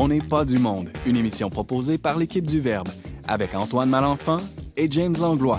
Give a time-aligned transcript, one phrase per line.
[0.00, 2.88] On n'est pas du monde, une émission proposée par l'équipe du Verbe,
[3.26, 4.36] avec Antoine Malenfant
[4.76, 5.58] et James Langlois.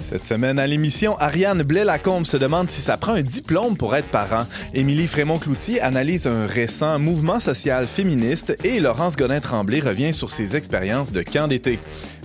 [0.00, 4.08] Cette semaine à l'émission, Ariane Blais-Lacombe se demande si ça prend un diplôme pour être
[4.08, 4.46] parent.
[4.74, 11.12] Émilie Frémont-Cloutier analyse un récent mouvement social féministe et Laurence Godin-Tremblay revient sur ses expériences
[11.12, 11.78] de camp d'été.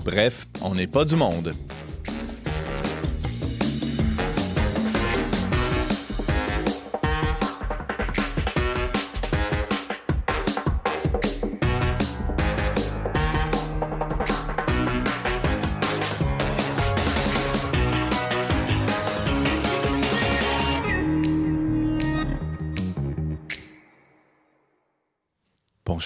[0.06, 1.54] Bref, on n'est pas du monde.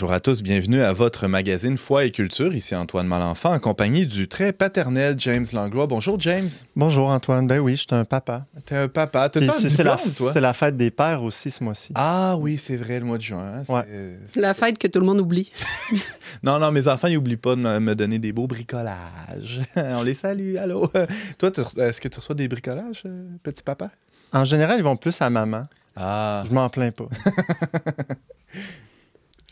[0.04, 2.54] Bonjour à tous, bienvenue à votre magazine Foi et Culture.
[2.54, 5.88] Ici Antoine Malenfant, en compagnie du très paternel James Langlois.
[5.88, 6.50] Bonjour James.
[6.76, 7.48] Bonjour Antoine.
[7.48, 8.46] Ben oui, je suis un papa.
[8.66, 9.30] T'es un papa.
[9.30, 10.34] T'as Puis un c'est- la, toi?
[10.34, 11.94] c'est la fête des pères aussi ce mois-ci.
[11.96, 13.46] Ah oui, c'est vrai, le mois de juin.
[13.60, 14.18] hein, c'est- Ouais.
[14.28, 15.50] c'est- La fête que tout le monde oublie.
[16.44, 19.62] Non, non, mes enfants, ils n'oublient pas de me, donner des beaux bricolages.
[19.78, 20.86] On les salue, allô?
[21.38, 23.90] Toi, est-ce que tu reçois des bricolages, euh, petit papa?
[24.34, 25.64] En général, ils vont plus à maman.
[25.96, 27.08] Ah, Je m'en plains pas.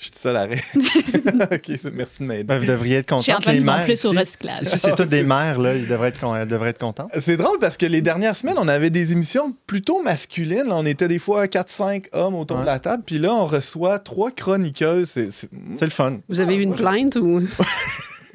[0.02, 0.60] Je suis seul arrêt.
[0.76, 2.44] OK, c'est- merci de m'aider.
[2.44, 3.38] Ben, vous devriez être contents.
[3.48, 4.64] Ils vont mères plus au recyclage.
[4.64, 5.76] Ici, c'est toutes des mères, là.
[5.76, 7.12] Ils devraient être, con- elles devraient être contentes.
[7.20, 10.64] C'est drôle parce que les dernières semaines, on avait des émissions plutôt masculines.
[10.68, 12.64] Là, on était des fois 4-5 hommes autour Ouais.
[12.64, 13.04] de la table.
[13.06, 15.08] Puis là, on reçoit trois chroniqueuses.
[15.30, 15.50] C'est
[15.82, 17.42] le fun Vous avez eu une plainte ou?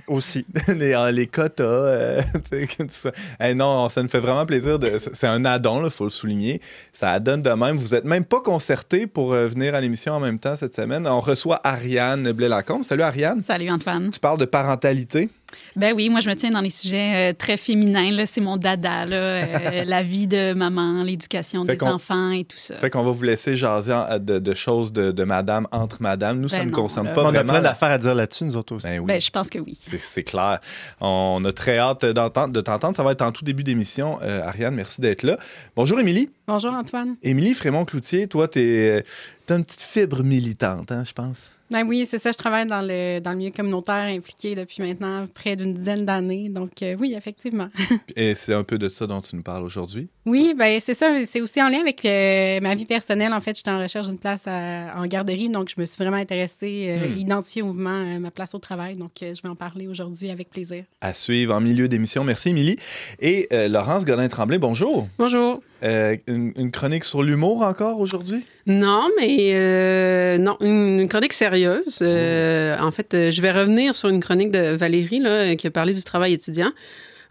[0.08, 0.44] aussi.
[0.68, 3.12] les, euh, les quotas, euh, tu sais, tout ça.
[3.40, 4.78] Eh non, ça nous fait vraiment plaisir.
[4.78, 6.60] De, c'est un addon, il faut le souligner.
[6.92, 7.76] Ça donne de même.
[7.76, 11.06] Vous êtes même pas concertés pour euh, venir à l'émission en même temps cette semaine.
[11.06, 12.82] On reçoit Ariane Blais-Lacombe.
[12.82, 13.42] Salut Ariane.
[13.42, 14.10] Salut Antoine.
[14.10, 15.28] Tu parles de parentalité.
[15.76, 18.10] Ben oui, moi je me tiens dans les sujets euh, très féminins.
[18.10, 22.30] Là, c'est mon dada, là, euh, la vie de maman, l'éducation Fait des qu'on- enfants
[22.30, 22.77] et tout ça.
[22.77, 26.40] Fait qu'on va vous laisser jaser en- de, de choses de, de madame entre madame.
[26.40, 27.12] Nous, ça Ben ne non, concerne là.
[27.14, 27.52] pas on a vraiment.
[27.52, 28.86] plein la- d'affaires à dire là-dessus, nous autres aussi.
[28.86, 29.06] Ben oui.
[29.06, 29.77] Ben, je pense que oui.
[29.80, 30.61] C'est c'est clair.
[31.00, 32.96] On a très hâte d'entendre, de t'entendre.
[32.96, 34.18] Ça va être en tout début d'émission.
[34.22, 35.36] Euh, Ariane, merci d'être là.
[35.74, 36.30] Bonjour, Émilie.
[36.46, 37.16] Bonjour Antoine.
[37.22, 39.05] Émilie Frémont-Cloutier, toi, t'es,
[39.46, 41.50] t'as une petite fibre militante, hein, je pense.
[41.70, 42.30] Ben oui, c'est ça.
[42.32, 46.48] Je travaille dans le, dans le milieu communautaire impliqué depuis maintenant près d'une dizaine d'années.
[46.48, 47.68] Donc, euh, oui, effectivement.
[48.16, 50.08] Et c'est un peu de ça dont tu nous parles aujourd'hui?
[50.27, 51.12] Oui, ben c'est ça.
[51.24, 53.32] C'est aussi en lien avec euh, ma vie personnelle.
[53.32, 55.48] En fait, j'étais en recherche d'une place à- en garderie.
[55.48, 57.16] Donc, je me suis vraiment intéressée, euh, Hmm.
[57.16, 58.96] identifiée au mouvement euh, Ma place au travail.
[58.96, 60.84] Donc, euh, je vais en parler aujourd'hui avec plaisir.
[61.00, 62.22] À suivre en milieu d'émission.
[62.24, 62.77] Merci, Émilie.
[63.20, 65.08] Et euh, Laurence Godin-Tremblay, bonjour.
[65.18, 65.60] Bonjour.
[65.83, 68.45] Euh, une, une chronique sur l'humour encore aujourd'hui?
[68.67, 71.98] Non, mais euh, non, une, une chronique sérieuse.
[72.01, 75.92] Euh, En fait, je vais revenir sur une chronique de Valérie là, qui a parlé
[75.92, 76.73] du travail étudiant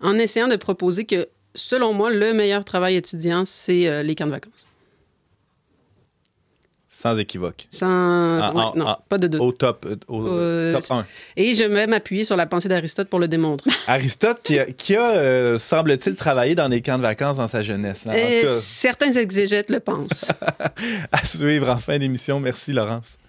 [0.01, 4.31] en essayant de proposer que, selon moi, le meilleur travail étudiant, c'est les camps de
[4.31, 4.67] vacances.
[7.05, 7.67] Sans équivoque.
[7.69, 8.99] Sans, Ah, ouais, ah, non, ah.
[9.07, 9.39] pas de doute.
[9.39, 11.05] Au top, euh, au Euh, top 1.
[11.37, 13.69] Et je vais m'appuyer sur la pensée d'Aristote pour le démontrer.
[13.87, 17.61] Aristote, qui a, qui a, euh, semble-t-il, travaillé dans des camps de vacances dans sa
[17.61, 18.05] jeunesse.
[18.05, 18.13] là.
[18.13, 20.31] En Et tout cas, certains exégètes le pensent.
[21.11, 22.39] à suivre en fin d'émission.
[22.39, 23.19] Merci, Laurence.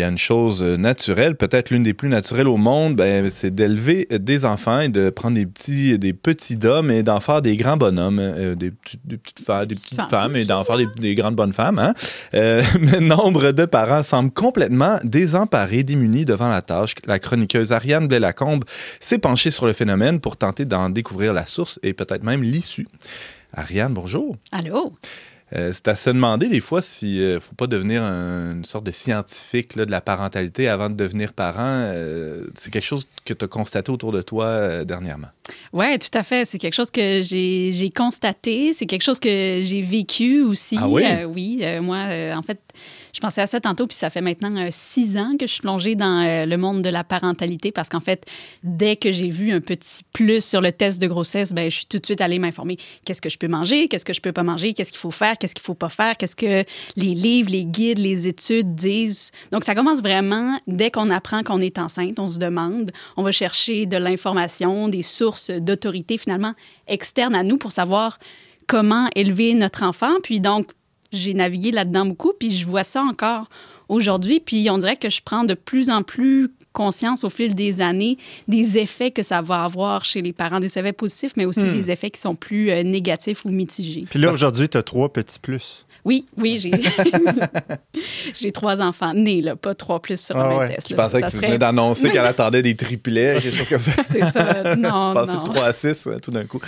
[0.00, 3.54] Y a une chose euh, naturelle, peut-être l'une des plus naturelles au monde, ben, c'est
[3.54, 7.42] d'élever euh, des enfants et de prendre des petits, des petits hommes et d'en faire
[7.42, 10.08] des grands bonhommes, euh, des, petites, femmes, des petites femmes.
[10.08, 11.78] femmes et d'en faire des, des grandes bonnes femmes.
[11.78, 11.94] Hein?
[12.34, 16.94] Euh, mais nombre de parents semblent complètement désemparés, démunis devant la tâche.
[17.06, 18.64] La chroniqueuse Ariane Blais-Lacombe
[19.00, 22.86] s'est penchée sur le phénomène pour tenter d'en découvrir la source et peut-être même l'issue.
[23.52, 24.36] Ariane, bonjour.
[24.52, 24.92] Allô?
[25.52, 28.84] Euh, c'est à se demander des fois s'il ne faut pas devenir un- une sorte
[28.84, 31.58] de scientifique là, de la parentalité avant de devenir parent.
[31.64, 35.28] Euh, c'est quelque chose que tu as constaté autour de toi euh, dernièrement.
[35.72, 36.44] Oui, tout à fait.
[36.44, 38.72] C'est quelque chose que j'ai constaté.
[38.72, 40.76] C'est quelque chose que j'ai vécu aussi.
[40.78, 41.02] Ah oui?
[41.04, 41.60] Euh, oui.
[41.62, 42.60] euh, moi, euh, en fait,
[43.12, 45.62] je pensais à ça tantôt, puis ça fait maintenant euh, six ans que je suis
[45.62, 48.24] plongée dans euh, le monde de la parentalité parce qu'en fait,
[48.62, 51.86] dès que j'ai vu un petit plus sur le test de grossesse, ben, je suis
[51.86, 52.76] tout de suite allée m'informer.
[53.04, 53.88] Qu'est-ce que je peux manger?
[53.88, 54.74] Qu'est-ce que je peux pas manger?
[54.74, 55.36] Qu'est-ce qu'il faut faire?
[55.38, 56.16] Qu'est-ce qu'il faut pas faire?
[56.16, 56.64] Qu'est-ce que
[56.96, 59.32] les livres, les guides, les études disent?
[59.52, 62.18] Donc, ça commence vraiment dès qu'on apprend qu'on est enceinte.
[62.18, 66.54] On se demande, on va chercher de l'information, des sources d'autorité finalement
[66.86, 68.18] externes à nous pour savoir
[68.66, 70.14] comment élever notre enfant.
[70.22, 70.70] Puis donc,
[71.12, 73.48] j'ai navigué là-dedans beaucoup, puis je vois ça encore
[73.88, 74.40] aujourd'hui.
[74.40, 78.16] Puis on dirait que je prends de plus en plus conscience au fil des années
[78.46, 81.72] des effets que ça va avoir chez les parents, des effets positifs, mais aussi Hmm.
[81.72, 84.04] des effets qui sont plus euh, négatifs ou mitigés.
[84.08, 85.84] Puis là, aujourd'hui, tu as trois petits plus.
[86.04, 86.70] Oui, oui, j'ai
[88.40, 90.74] j'ai trois enfants nés, là, pas trois plus sur Ah un ouais.
[90.74, 90.88] test.
[90.90, 93.92] Je pensais que tu venais d'annoncer qu'elle attendait des triplets, quelque chose comme ça.
[94.10, 94.76] C'est ça.
[94.76, 95.40] Non, passer non.
[95.40, 96.60] de 3 à 6 euh, tout d'un coup.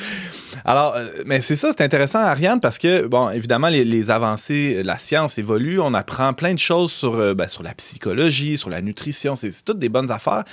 [0.64, 4.82] Alors, euh, mais c'est ça, c'est intéressant, Ariane, parce que, bon, évidemment, les, avancées, euh,
[4.82, 8.80] la science évolue, on apprend plein de choses sur, euh, ben, la psychologie, sur la
[8.82, 10.44] nutrition, c'est toutes des bonnes affaires.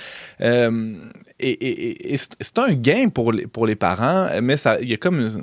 [1.40, 5.42] Et c'est un gain pour les, pour les parents, mais ça- il y a comme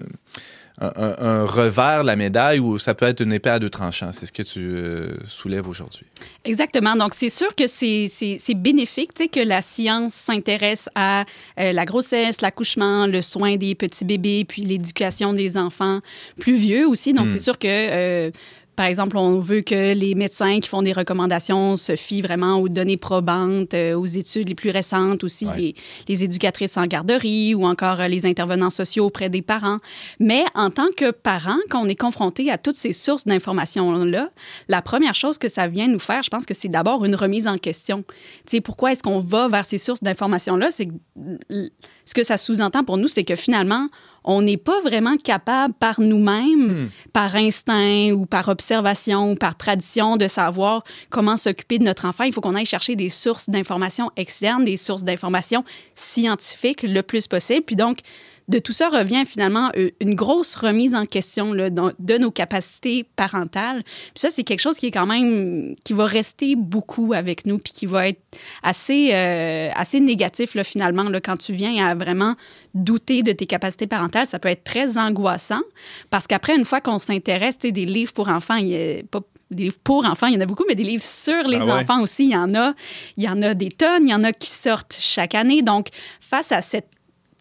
[0.79, 3.69] un, un- un revers de la médaille où ça peut être une épée à deux
[3.69, 4.12] tranchants?
[4.12, 6.06] C'est ce que tu euh, soulèves aujourd'hui.
[6.45, 6.95] Exactement.
[6.95, 11.25] Donc, c'est sûr que c'est c'est- c'est bénéfique tu sais, que la science s'intéresse à
[11.59, 16.01] euh, la grossesse, l'accouchement, le soin des petits bébés, puis l'éducation des enfants
[16.39, 17.13] plus vieux aussi.
[17.13, 18.31] Donc, c'est sûr que...
[18.77, 22.69] par exemple, on veut que les médecins qui font des recommandations se fient vraiment aux
[22.69, 25.57] données probantes, euh, aux études les plus récentes, aussi Ouais.
[25.57, 25.75] les,
[26.07, 29.77] les éducatrices en garderie ou encore euh, les intervenants sociaux auprès des parents.
[30.19, 34.29] Mais en tant que parent, quand on est confronté à toutes ces sources d'informations-là,
[34.68, 37.47] la première chose que ça vient nous faire, je pense que c'est d'abord une remise
[37.47, 38.03] en question.
[38.45, 40.69] Tu sais, pourquoi est-ce qu'on va vers ces sources d'informations-là?
[40.69, 41.71] C'est que,
[42.06, 43.89] ce que ça sous-entend pour nous, c'est que finalement,
[44.27, 50.18] on n'est pas vraiment capable par nous-mêmes, par instinct ou par observation ou par tradition
[50.18, 52.25] de savoir comment s'occuper de notre enfant.
[52.25, 55.63] Il faut qu'on aille chercher des sources d'informations externes, des sources d'informations
[55.95, 57.63] scientifiques le plus possible.
[57.65, 58.00] Puis donc,
[58.47, 63.83] de tout ça revient finalement une grosse remise en question là, de nos capacités parentales.
[63.83, 67.57] Puis ça, c'est quelque chose qui est quand même, qui va rester beaucoup avec nous,
[67.57, 68.21] puis qui va être
[68.63, 72.35] assez, euh, assez négatif là, finalement, là, quand tu viens à vraiment
[72.73, 74.27] douter de tes capacités parentales.
[74.27, 75.61] Ça peut être très angoissant,
[76.09, 79.21] parce qu'après, une fois qu'on s'intéresse, des livres pour enfants, il y a pas
[79.51, 81.65] des livres pour enfants, il y en a beaucoup, mais des livres sur les Ah
[81.65, 81.71] ouais.
[81.71, 82.73] enfants aussi, il y en a.
[83.15, 85.61] Il y en a des tonnes, il y en a qui sortent chaque année.
[85.61, 85.88] Donc,
[86.19, 86.89] face à cette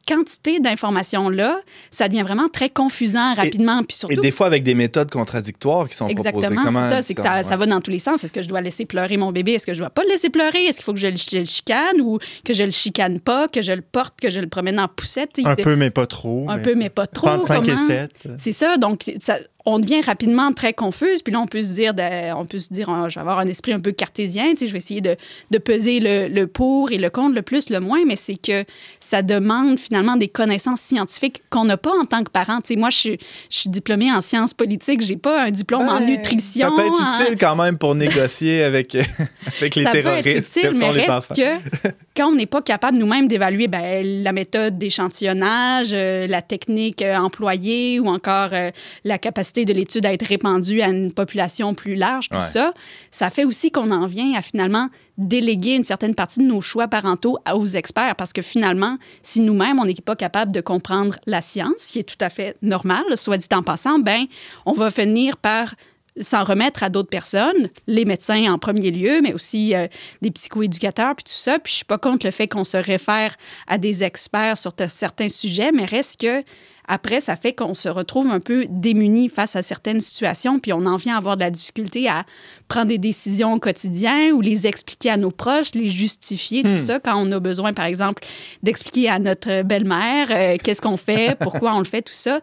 [0.06, 1.60] quantité d'informations-là,
[1.90, 3.82] ça devient vraiment très confusant rapidement.
[3.82, 6.28] Puis Et surtout, des fois avec des méthodes contradictoires qui sont proposées.
[6.28, 7.02] Exactement, Comment c'est ça.
[7.02, 7.42] C'est que ça, ouais.
[7.42, 8.22] ça va dans tous les sens.
[8.24, 9.52] Est-ce que je dois laisser pleurer mon bébé?
[9.52, 10.64] Est-ce que je dois pas le laisser pleurer?
[10.64, 13.48] Est-ce qu'il faut que je le, je le chicane ou que je le chicane pas,
[13.48, 15.30] que je le porte, que je le promène en poussette?
[15.44, 16.46] Un peu, mais pas trop.
[16.48, 17.28] un peu, mais pas trop.
[17.28, 17.86] Entre 5 et comment?
[17.86, 18.10] 7.
[18.38, 18.76] C'est ça.
[18.76, 19.38] Donc, ça-
[19.68, 21.22] on devient rapidement très confuse.
[21.22, 23.40] Puis là, on peut se dire, de- on peut se dire, Ah, je vais avoir
[23.40, 24.52] un esprit un peu cartésien.
[24.52, 25.16] Tu sais, je vais essayer de,
[25.50, 28.04] de peser le, le pour et le contre, le plus, le moins.
[28.06, 28.64] Mais c'est que
[29.00, 32.60] ça demande finalement des connaissances scientifiques qu'on n'a pas en tant que parent.
[32.60, 33.18] Tu sais, moi, je suis,
[33.50, 35.02] je suis diplômée en sciences politiques.
[35.02, 36.68] J'ai pas un diplôme en nutrition.
[36.68, 38.94] Ça peut être en- utile quand même pour négocier avec,
[39.58, 40.56] avec les ça peut terroristes.
[40.56, 41.34] être utile, mais reste enfants?
[41.34, 47.02] que quand on n'est pas capable nous-mêmes d'évaluer ben, la méthode d'échantillonnage, euh, la technique
[47.02, 48.70] euh, employée ou encore euh,
[49.04, 52.42] la capacité de l'étude à être répandue à une population plus large, tout Ouais.
[52.42, 52.72] ça,
[53.10, 54.88] ça fait aussi qu'on en vient à finalement
[55.18, 59.80] déléguer une certaine partie de nos choix parentaux aux experts parce que finalement, si nous-mêmes,
[59.80, 63.04] on n'est pas capable de comprendre la science, ce qui est tout à fait normal,
[63.14, 64.26] soit dit en passant, ben,
[64.66, 65.74] on va finir par
[66.18, 69.86] s'en remettre à d'autres personnes, les médecins en premier lieu, mais aussi euh,
[70.22, 71.58] des psychoéducateurs, puis tout ça.
[71.58, 73.36] Puis je suis pas contre le fait qu'on se réfère
[73.66, 76.42] à des experts sur certains sujets, mais reste que
[76.88, 80.86] après, ça fait qu'on se retrouve un peu démuni face à certaines situations, puis on
[80.86, 82.24] en vient à avoir de la difficulté à
[82.68, 87.00] prendre des décisions au quotidien ou les expliquer à nos proches, les justifier, tout ça,
[87.00, 88.24] quand on a besoin, par exemple,
[88.62, 92.40] d'expliquer à notre belle-mère euh, qu'est-ce qu'on fait, pourquoi on le fait, tout ça.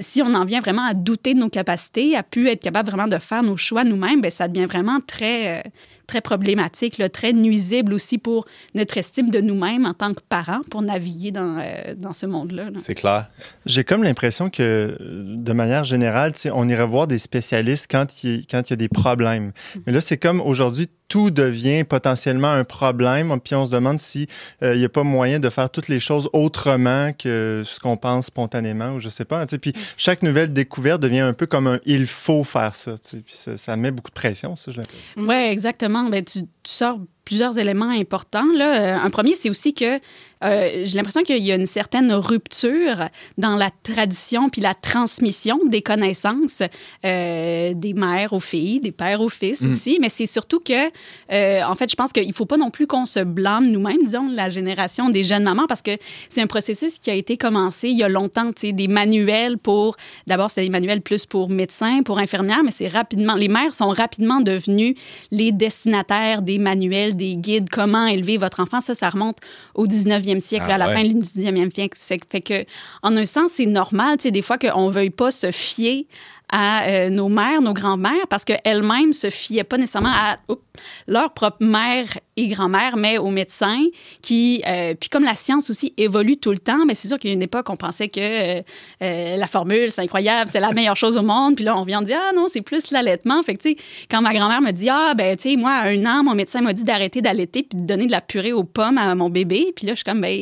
[0.00, 3.06] Si on en vient vraiment à douter de nos capacités, à pu être capable vraiment
[3.06, 5.62] de faire nos choix nous-mêmes, ben ça devient vraiment très, euh,
[6.06, 10.62] très problématique, là, très nuisible aussi pour notre estime de nous-mêmes en tant que parents
[10.70, 12.64] pour naviguer dans, euh, dans ce monde-là.
[12.64, 12.78] là.
[12.78, 13.28] C'est clair.
[13.64, 18.24] J'ai comme l'impression que, de manière générale, tu sais, on irait voir des spécialistes quand
[18.24, 19.52] il, quand il y a des problèmes.
[19.86, 23.38] Mais là, c'est comme aujourd'hui, tout devient potentiellement un problème.
[23.40, 24.26] Puis on se demande si
[24.62, 27.96] euh, il n'y a pas moyen de faire toutes les choses autrement que ce qu'on
[27.96, 29.44] pense spontanément ou je sais pas.
[29.46, 29.58] tu sais.
[29.58, 32.96] Puis chaque nouvelle découverte devient un peu comme un il faut faire ça.
[33.28, 35.06] ça, ça met beaucoup de pression, ça, je l'impression.
[35.16, 35.95] Oui, exactement.
[36.04, 38.50] Ben, tu, tu sors plusieurs éléments importants.
[38.54, 38.68] Là.
[38.80, 40.00] Euh, Un premier, c'est aussi que
[40.44, 45.58] euh, j'ai l'impression qu'il y a une certaine rupture dans la tradition puis la transmission
[45.66, 46.62] des connaissances
[47.04, 49.98] euh, des mères aux filles, des pères aux fils aussi.
[50.00, 50.90] Mais c'est surtout que,
[51.32, 54.28] euh, en fait, je pense qu'il faut pas non plus qu'on se blâme nous-mêmes, disons,
[54.28, 55.96] la génération des jeunes mamans, parce que
[56.28, 58.52] c'est un processus qui a été commencé il y a longtemps.
[58.52, 62.70] Tu sais, des manuels pour, d'abord, c'était des manuels plus pour médecins, pour infirmières, mais
[62.70, 64.94] c'est rapidement, les mères sont rapidement devenues
[65.30, 68.80] les destinataires des manuels, des guides, comment élever votre enfant.
[68.80, 69.38] Ça, ça remonte
[69.74, 70.94] au 19e siècle, Ah à la ouais.
[70.94, 72.26] fin du 19e siècle.
[72.30, 72.64] Fait que,
[73.02, 76.06] en un sens, c'est normal, tu sais, des fois qu'on veuille pas se fier
[76.48, 80.62] à euh, nos mères, nos grands-mères, parce qu'elles-mêmes se fiaient pas nécessairement à oups,
[81.08, 83.84] leur propre mère et grand-mère, mais aux médecins
[84.22, 87.30] qui, euh, puis comme la science aussi évolue tout le temps, mais c'est sûr qu'il
[87.30, 90.96] y a une époque, on pensait que euh, la formule, c'est incroyable, c'est la meilleure
[90.96, 93.42] chose au monde, puis là, on vient de dire, ah non, c'est plus l'allaitement.
[93.42, 93.76] Fait que, tu sais,
[94.10, 96.60] quand ma grand-mère me dit, ah, ben, tu sais, moi, à un an, mon médecin
[96.60, 99.72] m'a dit d'arrêter d'allaiter puis de donner de la purée aux pommes à mon bébé,
[99.74, 100.38] puis là, je suis comme, ben,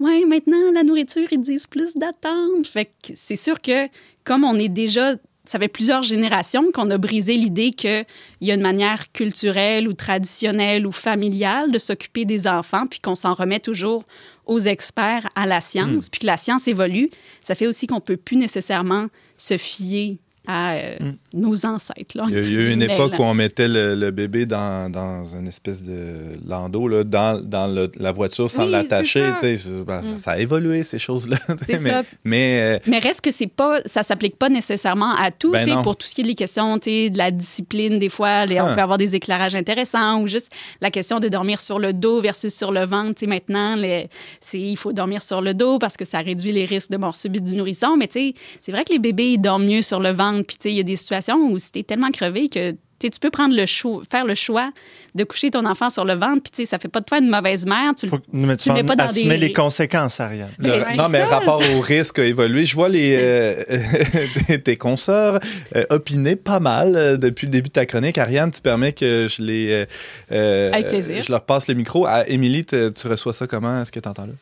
[0.00, 2.66] ouais, maintenant, la nourriture, ils disent plus d'attente.
[2.66, 3.88] Fait que c'est sûr que,
[4.28, 5.14] comme on est déjà
[5.46, 8.04] ça fait plusieurs générations qu'on a brisé l'idée qu'il
[8.42, 13.14] y a une manière culturelle ou traditionnelle ou familiale de s'occuper des enfants, puis qu'on
[13.14, 14.04] s'en remet toujours
[14.44, 17.08] aux experts, à la science, puis que la science évolue.
[17.42, 19.06] Ça fait aussi qu'on peut plus nécessairement
[19.38, 20.18] se fier
[20.50, 20.96] à euh,
[21.34, 22.16] nos ancêtres.
[22.16, 25.24] Là, Il y a, eu une époque où on mettait le, le bébé dans, dans
[25.36, 29.20] une espèce de landau, là, dans, dans le- la voiture sans Oui, l'attacher.
[29.42, 31.36] ben, ça, ça a évolué, ces choses-là.
[31.68, 32.02] mais ça.
[32.24, 35.52] mais, euh, Mais reste que c'est pas, ça s'applique pas nécessairement à tout.
[35.52, 38.66] Ben pour tout ce qui est des questions, de la discipline, des fois, les- on
[38.68, 38.74] Ah.
[38.74, 40.50] peut avoir des éclairages intéressants ou juste
[40.80, 43.22] la question de dormir sur le dos versus sur le ventre.
[43.26, 44.08] Maintenant, les-
[44.54, 47.44] il faut dormir sur le dos parce que ça réduit les risques de mort subite
[47.44, 47.96] du nourrisson.
[47.98, 50.37] Mais c'est vrai que les bébés, ils dorment mieux sur le ventre.
[50.46, 53.06] Puis tu sais, il y a des situations où si t'es tellement crevé que tu
[53.06, 54.72] sais, tu peux prendre le choix, faire le choix
[55.14, 57.18] de coucher ton enfant sur le ventre, puis tu sais, ça fait pas de toi
[57.18, 57.92] une mauvaise mère.
[57.96, 60.50] Tu Faut, mais tu Tu mets pas dans assumer des- les conséquences, Ariane.
[60.58, 61.38] le- Ben, non, mais le ça.
[61.38, 62.64] rapport au risque a évolué.
[62.64, 63.62] Je vois les, euh,
[64.64, 65.38] tes consoeurs
[65.76, 68.18] euh, opiner pas mal euh, depuis le début de ta chronique.
[68.18, 69.86] Ariane, tu permets que je les.
[70.30, 71.22] Avec plaisir.
[71.22, 72.04] Je leur passe le micro.
[72.04, 73.80] À Émilie, tu reçois ça comment?
[73.82, 74.32] Est-ce que tu entends là?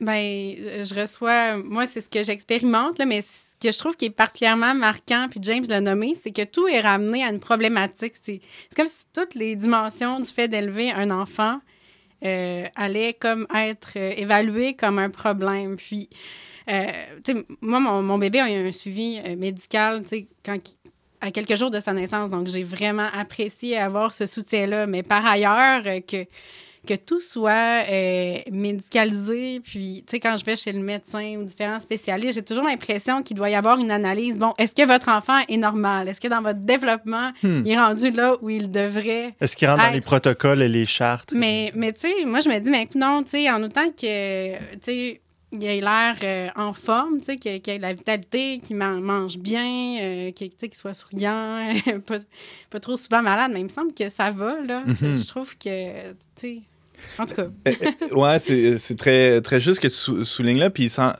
[0.00, 3.96] Ben, euh, je reçois, moi, c'est ce que j'expérimente, là, mais ce que je trouve
[3.96, 7.40] qui est particulièrement marquant, puis James l'a nommé, c'est que tout est ramené à une
[7.40, 8.14] problématique.
[8.22, 8.40] C'est
[8.74, 11.60] comme si toutes les dimensions du fait d'élever un enfant
[12.24, 15.76] euh, allaient comme être euh, évaluées comme un problème.
[15.76, 16.08] Puis,
[16.70, 16.86] euh,
[17.24, 20.58] tu sais, moi, mon, mon bébé a eu un suivi euh, médical, tu sais, quand
[21.22, 22.30] à quelques jours de sa naissance.
[22.30, 24.86] Donc, j'ai vraiment apprécié avoir ce soutien-là.
[24.86, 26.24] Mais par ailleurs, que
[26.86, 29.60] que tout soit euh, médicalisé.
[29.60, 33.22] Puis, tu sais, quand je vais chez le médecin ou différents spécialistes, j'ai toujours l'impression
[33.22, 34.38] qu'il doit y avoir une analyse.
[34.38, 36.08] Bon, est-ce que votre enfant est normal?
[36.08, 37.62] Est-ce que dans votre développement, Hmm.
[37.64, 39.34] il est rendu là où il devrait?
[39.40, 41.32] Est-ce qu'il rentre dans les protocoles et les chartes?
[41.34, 44.56] Mais, mais tu sais, moi, je me dis, mais non, tu sais, en autant que,
[44.74, 45.20] tu sais,
[45.52, 49.00] il ait l'air euh, en forme, tu sais, qu'il ait de la vitalité, qu'il man-
[49.00, 51.72] mange bien, euh, qu'il soit souriant,
[52.06, 52.18] pas,
[52.70, 54.82] pas trop souvent malade, mais il me semble que ça va, là.
[54.86, 55.16] Mhm.
[55.16, 56.58] Je trouve que, tu sais,
[57.18, 57.72] en tout cas, Euh,
[58.12, 58.38] euh, ouais,
[58.78, 60.70] c'est très, très juste que tu sou- soulignes là.
[60.70, 61.14] Puis s'en-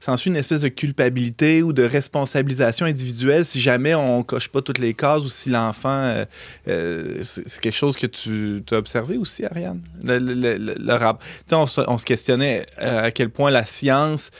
[0.00, 4.78] s'ensuit une espèce de culpabilité ou de responsabilisation individuelle si jamais on coche pas toutes
[4.78, 5.90] les cases ou si l'enfant.
[6.04, 6.24] euh,
[6.68, 9.80] euh, c'est quelque chose que tu as observé aussi, Ariane?
[10.02, 11.22] Le, le- le- le rap-
[11.52, 14.30] on, on se questionnait euh, à quel point la science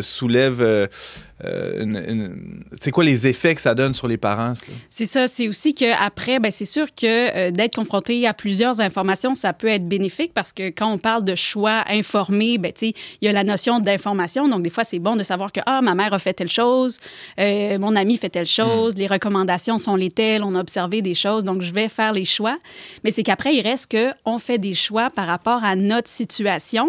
[0.00, 0.88] soulève.
[1.44, 4.52] Euh, une- une- c'est quoi les effets que ça donne sur les parents?
[4.90, 7.06] C'est ça, c'est aussi qu'après, ben, c'est sûr que
[7.36, 11.24] euh, d'être confronté à plusieurs informations, ça peut être bénéfique parce que quand on parle
[11.24, 14.48] de choix informés, ben, il y a la notion d'information.
[14.48, 16.98] Donc, des fois, c'est bon de savoir que, ah, ma mère a fait telle chose,
[17.38, 21.14] euh, mon ami fait telle chose, les recommandations sont les telles, on a observé des
[21.14, 22.58] choses, donc je vais faire les choix.
[23.04, 26.88] Mais c'est qu'après, il reste que on fait des choix par rapport à notre situation.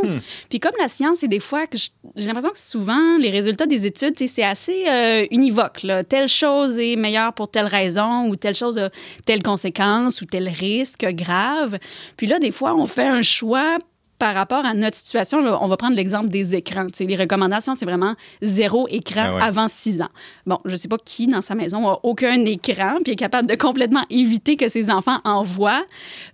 [0.49, 1.77] Puis comme la science, c'est des fois que
[2.15, 5.83] j'ai l'impression que souvent, les résultats des études, tu sais, c'est assez euh, univoque.
[5.83, 6.03] Là.
[6.03, 8.89] Telle chose est meilleure pour telle raison ou telle chose a
[9.25, 11.77] telle conséquence ou tel risque grave.
[12.17, 13.77] Puis là, des fois, on fait un choix
[14.19, 15.39] par rapport à notre situation.
[15.39, 16.87] On va prendre l'exemple des écrans.
[16.87, 19.41] Tu sais, les recommandations, c'est vraiment zéro écran Ah ouais.
[19.41, 20.09] avant 6 ans.
[20.45, 23.55] Bon, je sais pas qui dans sa maison a aucun écran puis est capable de
[23.55, 25.85] complètement éviter que ses enfants en voient,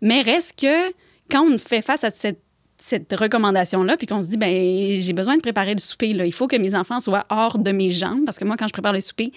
[0.01, 0.93] mais reste que
[1.31, 2.41] quand on fait face à cette
[2.81, 6.13] cette recommandation-là, puis qu'on se dit, ben j'ai besoin de préparer le souper.
[6.13, 6.25] Là.
[6.25, 8.73] Il faut que mes enfants soient hors de mes jambes, parce que moi, quand je
[8.73, 9.31] prépare le souper,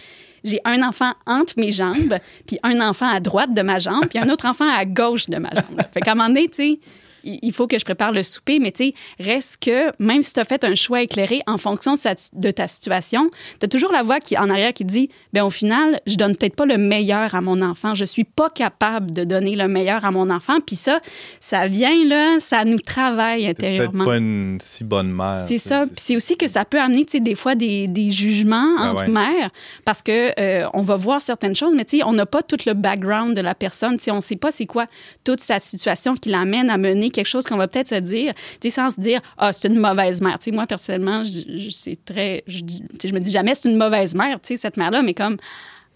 [0.45, 4.19] j'ai un enfant entre mes jambes, puis un enfant à droite de ma jambe, puis
[4.19, 5.81] un autre enfant à gauche de ma jambe.
[5.93, 6.79] Fait qu'à un moment donné, tu sais,
[7.25, 10.41] il faut que je prépare le souper, mais tu sais, reste que même si tu
[10.41, 14.21] as fait un choix éclairé en fonction de, ta situation, tu as toujours la voix
[14.21, 17.41] qui en arrière qui dit ben au final, je donne peut-être pas le meilleur à
[17.41, 21.00] mon enfant, je suis pas capable de donner le meilleur à mon enfant, puis ça
[21.41, 24.05] ça vient là, ça nous travaille T'es peut-être intérieurement.
[24.05, 25.45] pas une si bonne mère.
[25.47, 25.87] C'est ça.
[25.87, 28.93] Puis c'est aussi que ça peut amener, tu sais, des fois des, des jugements Ah
[28.93, 29.09] entre ouais.
[29.09, 29.50] mères
[29.85, 32.57] parce que euh, on va voir certaines choses, mais tu sais, on n'a pas tout
[32.67, 33.97] le background de la personne.
[33.97, 34.87] Tu sais, on sait pas c'est quoi
[35.25, 38.69] toute sa situation qui l'amène à mener quelque chose qu'on va peut-être se dire, tu
[38.69, 40.38] sais, sans se dire, ah, c'est une mauvaise mère.
[40.38, 43.31] Tu sais, moi, personnellement, je, je- c'est très, je, dis- tu sais, je me dis
[43.31, 45.37] jamais c'est une mauvaise mère, tu sais, cette mère-là, mais comme,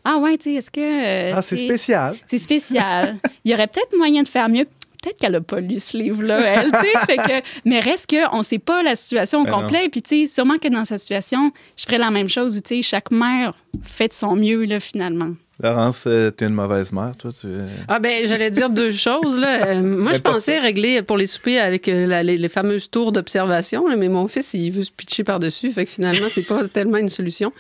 [0.05, 0.81] ah ouais, tu sais, est-ce que.
[0.81, 2.17] euh, Ah, c'est spécial.
[2.29, 3.17] c'est spécial.
[3.45, 4.67] Il y aurait peut-être moyen de faire mieux.
[5.03, 6.99] peut-être qu'elle a pas lu ce livre-là, elle, tu sais.
[7.07, 9.61] Fait que, mais reste qu'on sait pas la situation au Ben non.
[9.63, 9.89] complet.
[9.89, 12.57] Puis, tu sais, sûrement que dans sa situation, je ferais la même chose.
[12.57, 15.31] où, Tu sais, chaque mère fait de son mieux, là, finalement.
[15.63, 17.31] Laurence, euh, t'es une mauvaise mère, toi.
[17.33, 17.47] Tu...
[17.89, 19.39] Ah ben, j'allais dire deux choses.
[19.39, 19.69] Là.
[19.69, 23.11] Euh, moi, je pensais régler pour les soupers avec euh, la- les, les fameuses tours
[23.11, 26.99] d'observation, mais mon fils, il veut se pitcher par-dessus, fait que finalement, c'est pas tellement
[26.99, 27.53] une solution.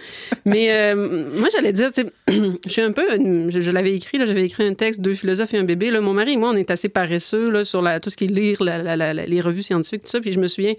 [0.45, 0.95] Mais euh,
[1.39, 1.91] moi, j'allais dire,
[2.29, 5.15] je suis un peu, une- je, je l'avais écrit, là, j'avais écrit un texte, deux
[5.15, 5.91] philosophes et un bébé.
[5.91, 8.25] Là, mon mari et moi, on est assez paresseux là, sur la, tout ce qui
[8.25, 10.21] est lire la- la- les revues scientifiques, tout ça.
[10.21, 10.75] Puis je me souviens,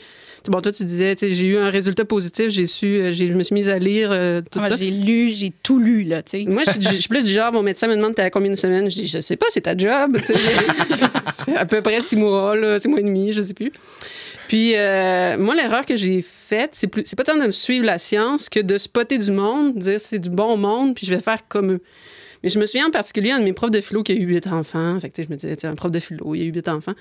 [0.48, 3.53] bon, toi, tu disais, j'ai eu un résultat positif, j'ai su, euh, je me suis
[3.53, 4.77] mise à lire euh, tout Moi, ça.
[4.77, 6.46] j'ai lu, j'ai tout lu, là, tu sais.
[6.46, 8.89] Moi, je suis, plus du genre, mon médecin me demande t'es à combien de semaines?
[8.89, 10.17] Je dis, je sais pas, c'est ta job.
[10.20, 10.34] tu sais.
[11.46, 13.72] C'est à peu près six mois, là, six mois et demi, je sais plus.
[14.48, 17.86] Puis, euh, moi, l'erreur que j'ai faite, c'est plus, c'est pas tant de me suivre
[17.86, 21.22] la science que de spotter du monde, dire c'est du bon monde, puis je vais
[21.22, 21.82] faire comme eux.
[22.44, 24.24] Mais je me souviens en particulier, un de mes profs de philo qui a eu
[24.25, 25.00] huit enfants.
[25.00, 26.94] Fait que, je me disais, un prof de philo, il a eu huit enfants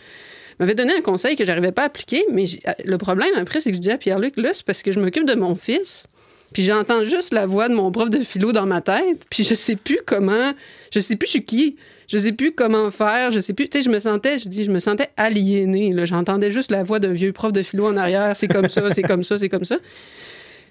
[0.60, 3.70] m'avait donné un conseil que j'arrivais pas à appliquer, mais j'ai- le problème après, c'est
[3.70, 6.06] que je dis à Pierre-Luc, là, c'est parce que je m'occupe de mon fils,
[6.52, 9.54] puis j'entends juste la voix de mon prof de philo dans ma tête, puis je
[9.54, 10.52] sais plus comment,
[10.92, 11.76] je sais plus je suis qui,
[12.08, 14.64] je sais plus comment faire, je sais plus, tu sais, je me sentais, je dis,
[14.64, 17.96] je me sentais aliénée, là, j'entendais juste la voix d'un vieux prof de philo en
[17.96, 19.76] arrière, c'est comme ça, c'est comme ça, c'est comme ça.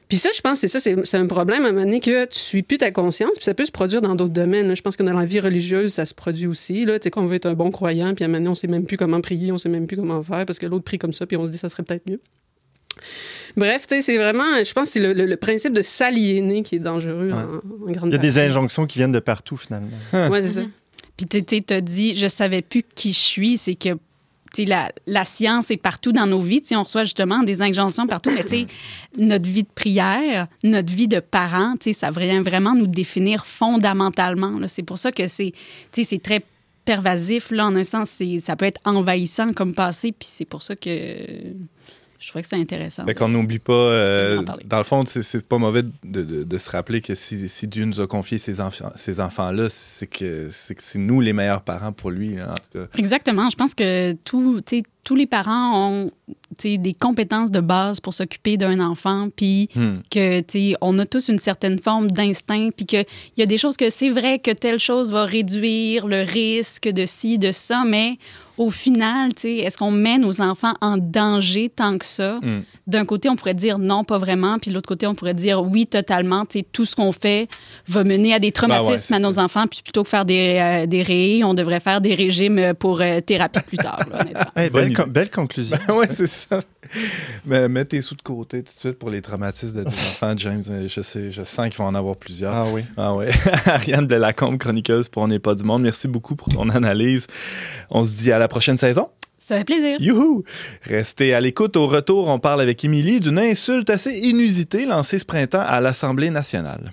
[0.07, 2.37] Puis ça, je pense, c'est ça, c'est un problème à un moment donné que tu
[2.39, 4.67] suis plus ta conscience, puis ça peut se produire dans d'autres domaines.
[4.67, 4.75] là.
[4.75, 6.85] Je pense que dans la vie religieuse, ça se produit aussi.
[6.85, 8.55] Là, tu sais, qu'on veut être un bon croyant, puis à un moment donné, on
[8.55, 10.99] sait même plus comment prier, on sait même plus comment faire, parce que l'autre prie
[10.99, 12.19] comme ça, puis on se dit ça serait peut-être mieux.
[13.57, 16.61] Bref, tu sais, c'est vraiment, je pense, que c'est le, le- le principe de s'aliéner
[16.63, 19.57] qui est dangereux en, en grande Il y a des injonctions qui viennent de partout,
[19.57, 19.89] finalement.
[20.13, 20.61] Ouais, c'est ça.
[21.17, 23.89] Puis tu t'as dit, je savais plus qui je suis, c'est que
[24.63, 26.61] la, la science est partout dans nos vies.
[26.71, 28.67] On reçoit justement des injonctions partout, mais tu sais,
[29.17, 33.45] notre vie de prière, notre vie de parents, tu sais, ça vient vraiment nous définir
[33.45, 34.59] fondamentalement.
[34.67, 35.53] C'est pour ça que c'est,
[36.23, 36.45] très
[36.85, 40.75] pervasif, là, en un sens, ça peut être envahissant comme passé, puis c'est pour ça
[40.75, 41.17] que
[42.19, 43.05] je trouvais que c'est intéressant.
[43.05, 46.69] Fait qu'on n'oublie pas, euh, dans le fond, c'est- pas mauvais de, de- de se
[46.69, 48.55] rappeler que si, si Dieu nous a confié ces,
[48.95, 52.97] ces enfants-là, c'est que c'est nous les meilleurs parents pour lui, là, en tout cas.
[52.97, 53.49] Exactement.
[53.49, 54.61] Je pense que tout,
[55.03, 56.11] tous les parents ont
[56.63, 59.97] des compétences de base pour s'occuper d'un enfant, puis Hmm.
[60.11, 63.05] que tu sais, on a tous une certaine forme d'instinct, puis qu'il
[63.37, 67.05] y a des choses que c'est vrai que telle chose va réduire le risque de
[67.05, 68.17] ci, de ça, mais
[68.57, 72.39] au final, tu sais, est-ce qu'on met nos enfants en danger tant que ça?
[72.41, 72.61] Hmm.
[72.87, 75.61] D'un côté, on pourrait dire non, pas vraiment, puis de l'autre côté, on pourrait dire
[75.61, 76.45] oui, totalement.
[76.45, 77.49] Tu sais, tout ce qu'on fait
[77.89, 79.43] va mener à des traumatismes Ben ouais, c'est à nos ça.
[79.43, 83.01] enfants, puis plutôt que faire des, euh, des ré, on devrait faire des régimes pour
[83.01, 84.19] euh, thérapie plus tard, là.
[84.55, 84.93] Hey, belle, idée.
[84.93, 85.77] con- belle conclusion.
[85.89, 86.61] ouais, c'est ça.
[87.45, 90.33] Mais mets tes sous de côté tout de suite pour les traumatismes de tes enfants,
[90.37, 90.63] James.
[90.69, 92.53] Euh, Je sais, je sens qu'il va en avoir plusieurs.
[92.53, 92.83] Ah oui.
[92.97, 93.29] Ah ouais.
[93.65, 95.81] Ariane Blais-Lacombe, chroniqueuse pour On n'est pas du monde.
[95.81, 97.27] Merci beaucoup pour ton analyse.
[97.89, 99.09] On se dit à la prochaine saison.
[99.47, 99.97] Ça fait plaisir.
[99.99, 100.43] Youhou!
[100.83, 101.77] Restez à l'écoute.
[101.77, 106.31] Au retour, on parle avec Émilie d'une insulte assez inusitée lancée ce printemps à l'Assemblée
[106.31, 106.91] nationale.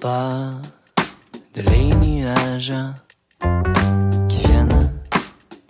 [0.00, 0.54] Pas
[1.54, 2.72] de les nuages
[4.28, 4.90] qui viennent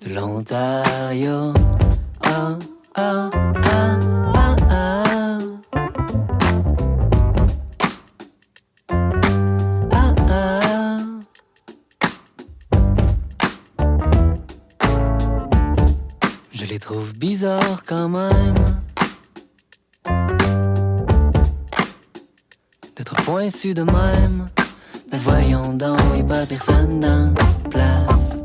[0.04, 1.52] de l'Ontario.
[2.26, 2.60] Oh.
[16.52, 18.49] Je les trouve bizarres quand même.
[23.30, 24.48] Pointu de même.
[25.12, 28.36] Mais voyons donc, y'a pas personne dans la place.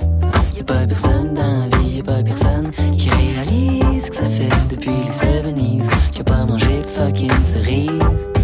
[0.56, 4.92] Y'a pas personne dans la vie, y'a pas personne qui réalise que ça fait depuis
[4.92, 8.35] les 70s qu'il a pas mangé de fucking cerises.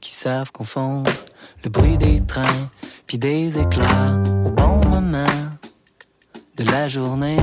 [0.00, 1.10] Qui savent confondre
[1.64, 2.68] le bruit des trains
[3.06, 5.26] puis des éclairs au bon moment
[6.56, 7.38] de la journée.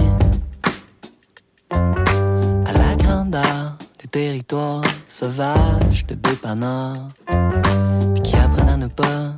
[1.72, 9.34] À la grandeur des territoires sauvages de dépanneurs puis qui apprennent à ne pas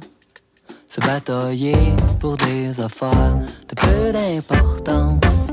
[0.88, 5.51] se batailler pour des affaires de peu d'importance.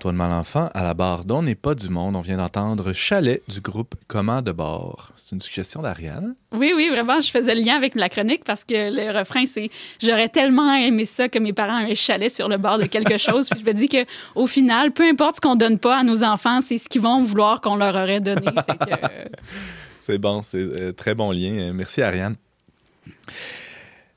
[0.00, 2.16] Antoine Malenfant à la barre d'On n'est pas du monde.
[2.16, 5.12] On vient d'entendre Chalet du groupe Comment de bord.
[5.18, 6.36] C'est une suggestion d'Ariane?
[6.52, 9.68] Oui, oui, vraiment, je faisais le lien avec la chronique parce que le refrain, c'est
[10.02, 13.18] J'aurais tellement aimé ça que mes parents aient un chalet sur le bord de quelque
[13.18, 13.50] chose.
[13.50, 16.62] Puis je me dis qu'au final, peu importe ce qu'on donne pas à nos enfants,
[16.62, 18.46] c'est ce qu'ils vont vouloir qu'on leur aurait donné.
[18.46, 19.24] Que, euh,
[19.98, 21.74] C'est bon, c'est euh, très bon lien.
[21.74, 22.36] Merci Ariane.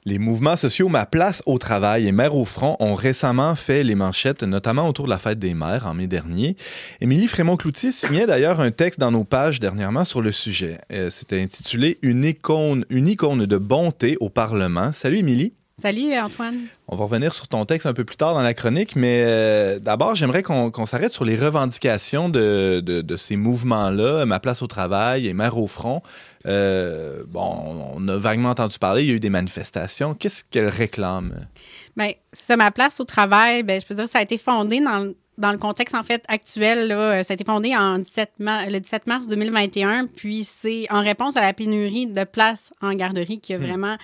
[0.05, 3.95] Les mouvements sociaux Ma place au travail et Mère au front ont récemment fait les
[3.95, 6.57] manchettes, notamment autour de la fête des mères en mai dernier.
[6.99, 10.79] Émilie Frémont-Cloutier signait d'ailleurs un texte dans nos pages dernièrement sur le sujet.
[10.91, 14.91] Euh, C'était intitulé une icône, une icône de bonté au Parlement.
[14.91, 15.53] Salut Émilie.
[15.81, 16.59] Salut, Antoine.
[16.87, 19.79] On va revenir sur ton texte un peu plus tard dans la chronique, mais euh,
[19.79, 24.67] d'abord, j'aimerais qu'on s'arrête sur les revendications de, de- de ces mouvements-là, Ma place au
[24.67, 26.01] travail et Mère au front.
[26.45, 30.13] Euh, bon, on a vaguement entendu parler, il y a eu des manifestations.
[30.13, 31.47] Qu'est-ce qu'elles réclament?
[31.95, 34.99] Bien, ça, ma place au travail, ben, je peux dire, ça a été fondé dans,
[34.99, 36.87] le- dans le contexte, en fait, actuel.
[36.89, 40.85] Là, Euh, ça a été fondé en 17 ma- le 17 mars 2021, puis c'est
[40.91, 43.95] en réponse à la pénurie de places en garderie qu'il y a vraiment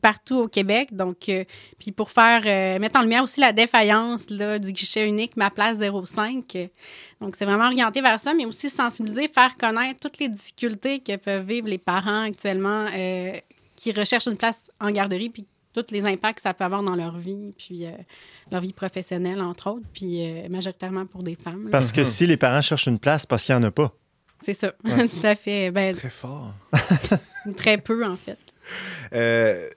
[0.00, 0.94] partout au Québec.
[0.94, 1.44] Donc, euh,
[1.78, 5.50] puis pour faire, euh, mettre en lumière aussi la défaillance là, du guichet unique Ma
[5.50, 6.44] Place 05.
[6.56, 6.66] Euh,
[7.20, 11.16] Donc, c'est vraiment orienté vers ça, mais aussi sensibiliser, faire connaître toutes les difficultés que
[11.16, 13.32] peuvent vivre les parents actuellement euh,
[13.76, 16.96] qui recherchent une place en garderie, puis tous les impacts que ça peut avoir dans
[16.96, 17.90] leur vie, puis euh,
[18.50, 21.64] leur vie professionnelle, entre autres, puis euh, majoritairement pour des femmes.
[21.64, 21.70] là.
[21.70, 23.92] Parce que si les parents cherchent une place, parce qu'il n'y en a pas.
[24.40, 25.70] C'est ça, tout à fait.
[25.70, 26.54] Ben, Très fort.
[27.56, 28.38] très peu, en fait.
[29.14, 29.68] Euh,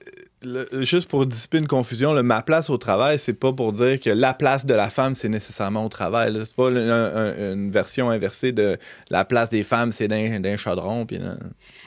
[0.44, 4.00] le- juste pour dissiper une confusion, le ma place au travail, c'est pas pour dire
[4.00, 6.36] que la place de la femme, c'est nécessairement au travail.
[6.46, 8.78] C'est pas le- un- un- une version inversée de
[9.12, 11.06] la place des femmes, c'est d'un chaudron.
[11.06, 11.36] Puis là.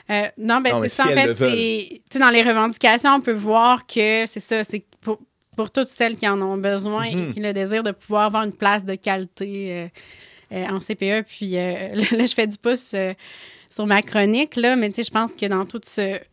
[0.09, 1.05] Euh, non, ben Non, mais c'est ça.
[1.05, 4.63] en fait, dans les revendications, on peut voir que c'est ça.
[4.63, 5.19] C'est pour,
[5.57, 7.17] pour toutes celles qui en ont besoin Mhm.
[7.19, 9.87] et puis le désir de pouvoir avoir une place de qualité euh,
[10.53, 11.23] euh, en CPE.
[11.27, 12.95] Puis là, je fais du pouce
[13.75, 15.85] sur ma chronique, là, mais tu sais, je pense que dans toute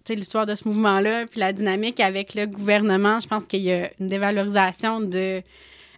[0.09, 3.91] l'histoire de ce mouvement-là, puis la dynamique avec le gouvernement, je pense qu'il y a
[3.99, 5.43] une dévalorisation de.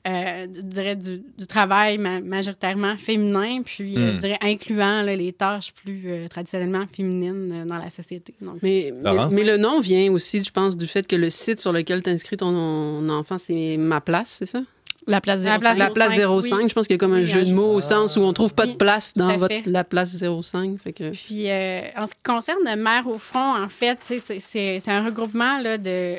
[0.07, 4.15] euh, je dirais du, du travail ma- majoritairement féminin, puis euh, Hmm.
[4.15, 8.35] je dirais incluant là, les tâches plus euh, traditionnellement féminines euh, dans la société.
[8.41, 9.33] Donc, Mais, mais, Laurence?
[9.35, 12.09] mais le nom vient aussi, je pense, du fait que le site sur lequel tu
[12.11, 14.63] inscris ton enfant, c'est Ma Place, c'est ça?
[15.07, 15.61] La place La 05.
[15.61, 16.69] place La place 05, 05, oui.
[16.69, 18.33] je pense qu'il y a comme un Oui, jeu de mots au sens où on
[18.33, 20.79] trouve pas de place dans votre, la place 05.
[20.81, 21.11] Fait que...
[21.11, 24.91] Puis, euh, en ce qui concerne le maire au front, en fait, c'est- c'est c'est
[24.91, 26.17] un regroupement là, de,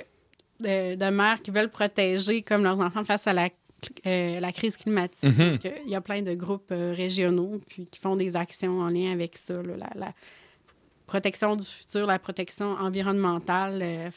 [0.60, 3.50] de, de mères qui veulent protéger comme leurs enfants face à la,
[4.06, 5.24] euh, la crise climatique.
[5.24, 5.52] Mhm.
[5.54, 8.80] Donc, euh, Il y a plein de groupes euh, régionaux puis qui font des actions
[8.82, 10.14] en lien avec ça, là, la, la
[11.08, 14.12] protection du futur, la protection environnementale.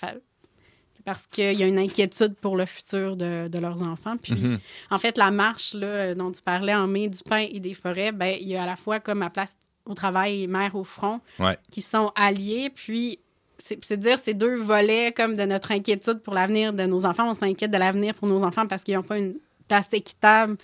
[1.08, 4.18] Parce qu'il y a une inquiétude pour le futur de, de leurs enfants.
[4.22, 4.58] Puis, Mhm.
[4.90, 8.12] en fait, la marche là, dont tu parlais en mai du pain et des forêts,
[8.12, 10.84] ben, il y a à la fois comme à place au travail et mère au
[10.84, 11.56] front Ouais.
[11.70, 12.70] qui sont alliés.
[12.74, 13.20] Puis,
[13.58, 17.30] c'est dire ces deux volets comme de notre inquiétude pour l'avenir de nos enfants.
[17.30, 20.58] On s'inquiète de l'avenir pour nos enfants parce qu'ils n'ont pas une place équitable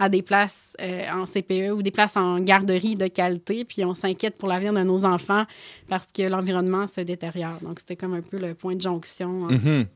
[0.00, 3.64] à des places euh, en CPE ou des places en garderie de qualité.
[3.64, 5.44] Puis on s'inquiète pour l'avenir de nos enfants
[5.88, 7.58] parce que l'environnement se détériore.
[7.62, 9.46] Donc, c'était comme un peu le point de jonction.
[9.48, 9.52] hein.
[9.52, 9.80] Mhm.
[9.80, 9.86] entre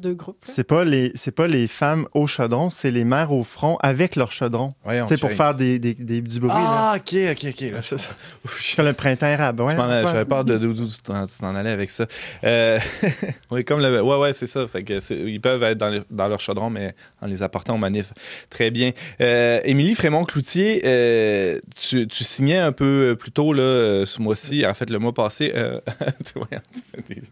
[0.00, 0.42] deux groupes.
[0.46, 0.52] là.
[0.54, 4.16] C'est pas les c'est pas les femmes au chaudron, c'est les mères au front avec
[4.16, 4.74] leur chaudron.
[5.06, 6.48] Sais pour faire des, des- des- du bruit.
[6.50, 6.56] là.
[6.56, 7.60] Ah, ok, ok, ok.
[7.72, 8.10] là, C'est ça.
[8.76, 9.60] Comme le printemps arabe.
[9.60, 9.76] Ouais.
[9.76, 12.06] J'avais peur de d'où d'où tu t'en allais avec ça.
[12.44, 12.78] Euh,
[13.50, 14.00] oui, comme le.
[14.02, 14.66] Ouais, ouais, c'est ça.
[14.66, 17.78] Fait que c'est- ils peuvent être dans, dans leur chaudron, mais en les apportant aux
[17.78, 18.12] manifs.
[18.50, 18.92] Très bien.
[19.20, 24.72] Euh, Émilie Frémont-Cloutier, euh, tu, tu signais un peu plus tôt, là, ce mois-ci, en
[24.74, 25.52] fait, le mois passé.
[25.54, 25.80] Euh,
[26.24, 27.22] tu fais des,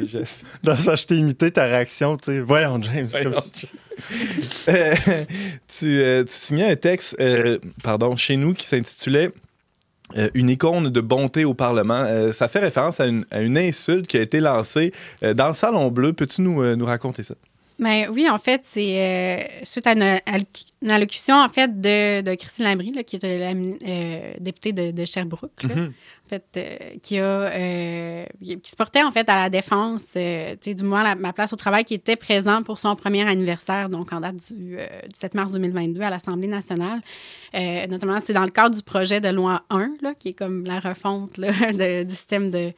[0.00, 0.44] des gestes.
[0.62, 2.40] Dans ça, je t'ai imité ta réaction, tu sais.
[2.40, 3.08] Voyons, James.
[3.10, 3.30] Voyons.
[3.32, 3.42] comme-
[4.68, 4.94] Euh,
[5.78, 9.30] tu, euh, tu signais un texte, euh, pardon, chez nous qui s'intitulait
[10.16, 12.04] euh, Une icône de bonté au Parlement.
[12.06, 15.48] Euh, ça fait référence à une, à une insulte qui a été lancée euh, dans
[15.48, 16.12] le Salon Bleu.
[16.12, 17.34] Peux-tu nous, nous raconter ça?
[17.78, 20.20] Ben oui, en fait, c'est euh, suite à une, à
[20.82, 24.92] une allocution en fait de, de Christine Labrie, là, qui est la euh, députée de,
[24.92, 25.92] de Sherbrooke, là, Mhm.
[26.24, 30.54] en fait, euh, qui a euh, qui se portait en fait à la défense, euh,
[30.64, 34.10] du moins la, ma place au travail, qui était présent pour son premier anniversaire, donc
[34.10, 37.00] en date du euh, 17 mars 2022 à l'Assemblée nationale.
[37.54, 40.64] Euh, notamment, c'est dans le cadre du projet de loi 1, là, qui est comme
[40.64, 42.72] la refonte là, de- du système de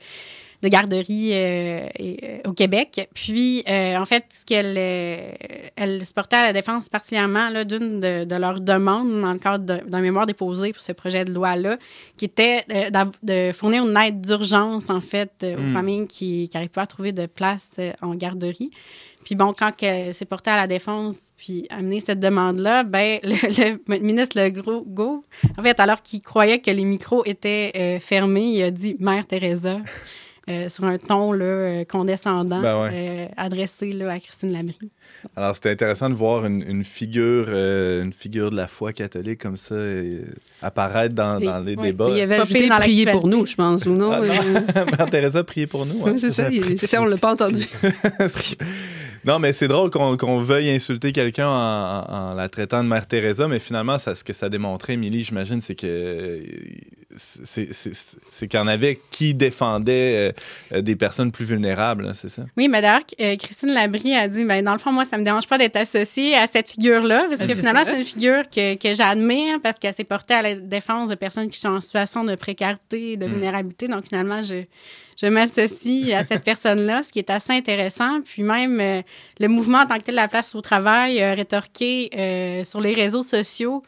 [0.63, 3.09] de garderie euh, et, euh, au Québec.
[3.15, 4.77] Puis, euh, en fait, ce qu'elle
[5.77, 9.39] elle se portait à la défense particulièrement là, d'une de, de leurs demandes dans le
[9.39, 11.79] cadre d'un mémoire déposé pour ce projet de loi-là,
[12.17, 12.65] qui était
[13.23, 15.73] de, fournir une aide d'urgence, en fait, aux Mm.
[15.73, 17.71] familles qui n'arrivent pas à trouver de place
[18.03, 18.71] en garderie.
[19.25, 23.79] Puis bon, quand elle s'est portée à la défense, puis amené cette demande-là, ben le,
[23.87, 25.25] le ministre Legault,
[25.59, 29.27] en fait, alors qu'il croyait que les micros étaient euh, fermés, il a dit «Mère
[29.27, 29.81] Teresa».
[30.49, 32.91] Euh, sur un ton là, euh, condescendant Ben ouais.
[32.93, 34.91] euh, adressé là, à Christine Labrie.
[35.37, 39.41] Alors, c'était intéressant de voir une, une figure, euh, une figure de la foi catholique
[39.41, 40.23] comme ça euh,
[40.63, 42.09] apparaître dans, Et- dans les ouais, débats.
[42.11, 44.13] Il avait Pas ajouté prier pour nous, je pense, ou non?
[44.13, 44.35] Ah, non.
[44.77, 46.07] Euh, Mère Teresa, priez pour nous.
[46.07, 46.15] hein.
[46.17, 47.65] c'est ça, il- ça, on l'a pas entendu.
[49.27, 53.07] non, mais c'est drôle qu'on veuille insulter quelqu'un en, en- en la traitant de Mère
[53.07, 56.41] Teresa, mais finalement, ça, ce que ça démontrait, Émilie, j'imagine, c'est que
[57.17, 60.35] c'est- qu'il y en avait qui défendaient
[60.73, 62.43] euh, des personnes plus vulnérables, hein, c'est ça?
[62.57, 65.25] Oui, mais d'ailleurs, euh, Christine Labrie a dit, ben, dans le fond, moi, ça me
[65.25, 68.95] dérange pas d'être associée à cette figure-là, parce que finalement, c'est une figure que, que
[68.95, 72.35] j'admire, parce qu'elle s'est portée à la défense de personnes qui sont en situation de
[72.35, 73.31] précarité, de Mm.
[73.31, 73.87] vulnérabilité.
[73.89, 74.65] Donc, finalement, je,
[75.21, 78.21] je m'associe à cette personne-là, ce qui est assez intéressant.
[78.25, 79.03] Puis même, euh,
[79.41, 82.95] le mouvement en tant que tel, la place au travail, a rétorqué euh, sur les
[82.95, 83.83] réseaux sociaux.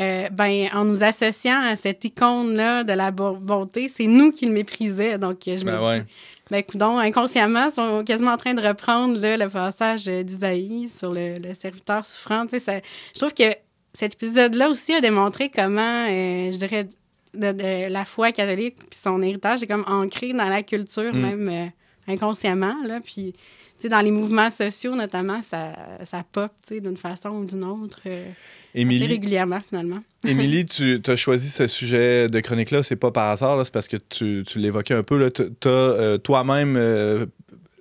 [0.00, 4.46] euh, ben, en nous associant à cette icône-là de la bo- bonté, c'est nous qui
[4.46, 5.18] le méprisaient.
[5.18, 6.04] Donc, je me Ben dis, ouais.
[6.50, 10.88] Ben, coudonc, inconsciemment, ils sont quasiment en train de reprendre là, le passage euh, d'Isaïe
[10.88, 12.44] sur le, le serviteur souffrant.
[12.44, 12.80] Tu sais, ça-
[13.14, 13.54] je trouve que
[13.94, 16.88] cet épisode-là aussi a démontré comment, euh, je dirais,
[17.34, 21.20] de- de la foi catholique puis son héritage est comme ancré dans la culture, Mm.
[21.20, 21.66] même euh,
[22.12, 22.74] inconsciemment.
[22.84, 23.38] Là, puis, tu
[23.78, 25.72] sais, dans les mouvements sociaux, notamment, ça,
[26.04, 28.26] ça pop tu sais, d'une façon ou d'une autre, euh,
[28.74, 29.98] Émilie, régulièrement, finalement.
[30.26, 33.96] Émilie, tu as choisi ce sujet de chronique-là, c'est pas par hasard, c'est parce que
[33.96, 35.30] tu, tu l'évoquais un peu.
[35.30, 37.26] Tu as toi-même euh,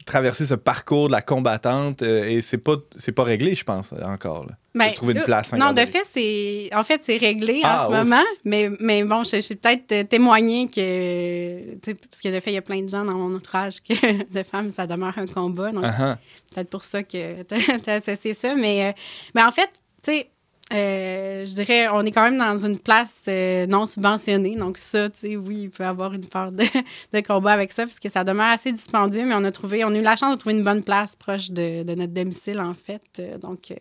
[0.06, 2.76] traversé ce parcours de la combattante euh, et c'est pas,
[3.16, 4.46] pas réglé, je pense, encore.
[4.48, 4.54] là.
[4.74, 7.92] Ben, trouver une place Non, de fait, c'est en fait c'est réglé Ah, en ce
[7.92, 8.04] ouf.
[8.04, 11.76] moment, mais, mais bon, je, je suis peut-être euh, témoigner que,
[12.10, 14.44] parce que de fait, il y a plein de gens dans mon entourage que de
[14.44, 16.18] femmes, ça demeure un combat, donc Ah, ah.
[16.56, 18.92] peut-être pour ça que tu as associé ça, mais, euh,
[19.36, 19.70] mais en fait,
[20.04, 20.30] tu sais,
[20.74, 24.56] euh, je dirais, on est quand même dans une place euh, non subventionnée.
[24.56, 28.00] Donc, ça, tu sais, oui, il peut avoir une part de, combat avec ça, parce
[28.00, 30.40] que ça demeure assez dispendieux, mais on a trouvé, on a eu la chance de
[30.40, 33.02] trouver une bonne place proche de, notre domicile, en fait.
[33.20, 33.74] Euh, donc,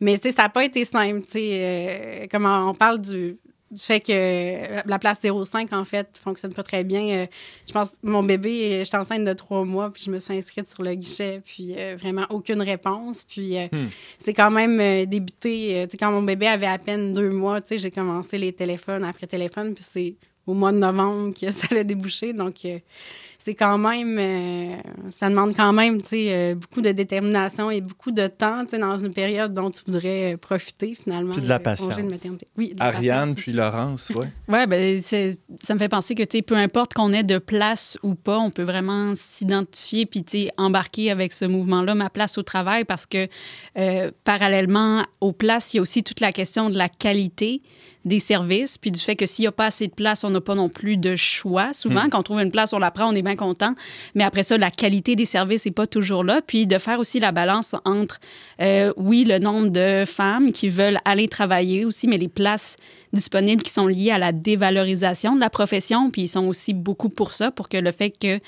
[0.00, 1.50] mais, tu sais, ça n'a pas été simple, tu sais.
[1.52, 3.36] euh, comme on parle du
[3.76, 7.06] fait que la place 05, en fait, fonctionne pas très bien.
[7.08, 7.26] Euh,
[7.66, 10.82] je pense, mon bébé, j'étais enceinte de trois mois, puis je me suis inscrite sur
[10.82, 13.24] le guichet, puis euh, vraiment aucune réponse.
[13.24, 13.88] Puis euh, Hmm.
[14.18, 17.30] c'est quand même euh, débuté, euh, tu sais, quand mon bébé avait à peine deux
[17.30, 20.14] mois, tu sais, j'ai commencé les téléphones après téléphone, puis c'est
[20.46, 22.32] au mois de novembre que ça a débouché.
[22.32, 22.78] Donc, euh,
[23.44, 24.76] c'est quand même, euh,
[25.12, 28.70] ça demande quand même, tu sais, euh, beaucoup de détermination et beaucoup de temps, tu
[28.70, 31.34] sais, dans une période dont tu voudrais euh, profiter, finalement.
[31.34, 31.88] Puis de la patience.
[31.88, 32.48] maternité.
[32.56, 33.52] Oui, de la Ariane patience puis.
[33.52, 34.28] Laurence, ouais.
[34.48, 37.98] Ouais, ben ça me fait penser que tu sais, peu importe qu'on ait de place
[38.02, 42.38] ou pas, on peut vraiment s'identifier puis tu sais, embarquer avec ce mouvement-là, ma place
[42.38, 43.28] au travail, parce que
[43.76, 47.60] euh, parallèlement aux places, il y a aussi toute la question de la qualité
[48.04, 50.40] des services, puis du fait que s'il n'y a pas assez de place, on n'a
[50.40, 51.72] pas non plus de choix.
[51.72, 53.74] Souvent, quand on trouve une place, on la prend, on est bien content.
[54.14, 56.40] Mais après ça, la qualité des services n'est pas toujours là.
[56.46, 58.20] Puis de faire aussi la balance entre,
[58.60, 62.76] euh, oui, le nombre de femmes qui veulent aller travailler aussi, mais les places
[63.14, 67.08] disponibles qui sont liés à la dévalorisation de la profession, puis ils sont aussi beaucoup
[67.08, 68.40] pour ça, pour que le fait que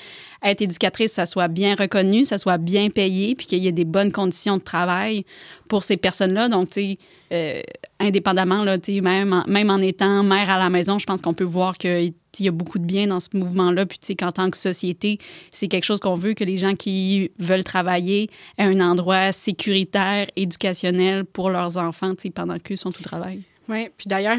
[0.43, 3.85] être éducatrice, ça soit bien reconnu, ça soit bien payé, puis qu'il y ait des
[3.85, 5.25] bonnes conditions de travail
[5.67, 6.49] pour ces personnes-là.
[6.49, 6.97] Donc, tu sais,
[7.31, 7.61] euh,
[7.99, 11.43] indépendamment, là, même, en- même en étant mère à la maison, je pense qu'on peut
[11.43, 13.85] voir qu'il y a beaucoup de bien dans ce mouvement-là.
[13.85, 15.17] Puis, tu sais, qu'en tant que société,
[15.51, 20.27] c'est quelque chose qu'on veut, que les gens qui veulent travailler aient un endroit sécuritaire,
[20.35, 23.41] éducationnel pour leurs enfants, tu sais, pendant qu'eux sont au travail.
[23.69, 24.35] Oui, puis d'ailleurs,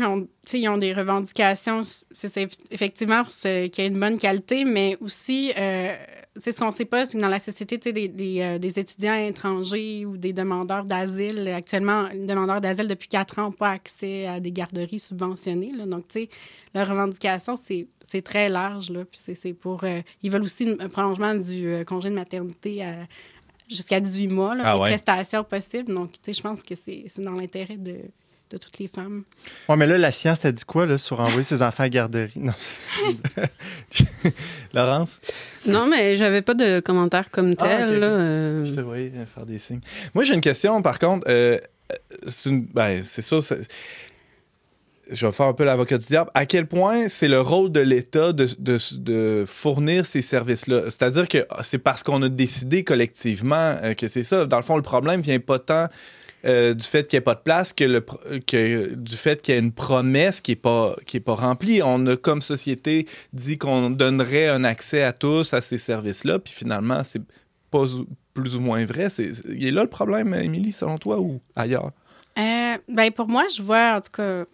[0.53, 4.97] ils ont, des revendications, c'est effectivement pour ce- qu'il y ait une bonne qualité, mais
[5.01, 5.95] aussi, euh,
[6.35, 8.09] tu sais, ce qu'on ne sait pas, c'est que dans la société, tu sais, des,
[8.09, 13.38] des, euh, des étudiants étrangers ou des demandeurs d'asile, actuellement, les demandeurs d'asile depuis quatre
[13.38, 15.73] ans n'ont pas accès à des garderies subventionnées.
[15.77, 15.85] là.
[15.85, 16.29] donc, tu sais,
[16.75, 19.85] leur revendication, c'est c'est très large, là, puis c'est- pour...
[19.85, 23.07] euh, ils veulent aussi un prolongement du euh, congé de maternité à-
[23.69, 24.88] jusqu'à 18 mois, là, Ah ouais.
[24.88, 25.93] prestations possibles.
[25.93, 27.97] Donc, tu sais, je pense que c'est dans l'intérêt de,
[28.50, 29.24] de toutes les femmes.
[29.68, 32.32] Ouais, mais là, la science, elle dit quoi là, sur envoyer ses enfants à garderie?
[32.37, 32.52] Non,
[34.74, 35.18] Laurence,
[35.66, 37.98] Non, mais j'avais pas de commentaire comme Ah, tel.
[38.00, 39.80] là, euh, je te voyais faire des signes.
[40.14, 41.24] Moi, j'ai une question, par contre.
[41.28, 41.58] euh,
[41.92, 43.40] euh, c'est une- ben, c'est ça.
[43.40, 43.66] c'est-
[45.11, 46.30] Je vais faire un peu l'avocat du diable.
[46.34, 50.82] À quel point c'est le rôle de l'État de, de- de fournir ces services-là?
[50.90, 54.44] C'est-à-dire que c'est parce qu'on a décidé collectivement que c'est ça.
[54.44, 55.87] Dans le fond, le problème vient pas tant
[56.44, 58.01] euh, du fait qu'il n'y ait pas de place que, le,
[58.46, 61.83] que du fait qu'il y ait une promesse qui n'est pas, qui est pas remplie.
[61.83, 66.53] On a, comme société, dit qu'on donnerait un accès à tous à ces services-là, puis
[66.55, 67.22] finalement, c'est
[67.70, 67.85] pas
[68.35, 69.11] plus ou moins vrai.
[69.11, 71.90] C'est, il est là le problème, Émilie, selon toi, ou ailleurs?
[72.38, 74.44] Euh, ben pour moi, je vois, en tout cas,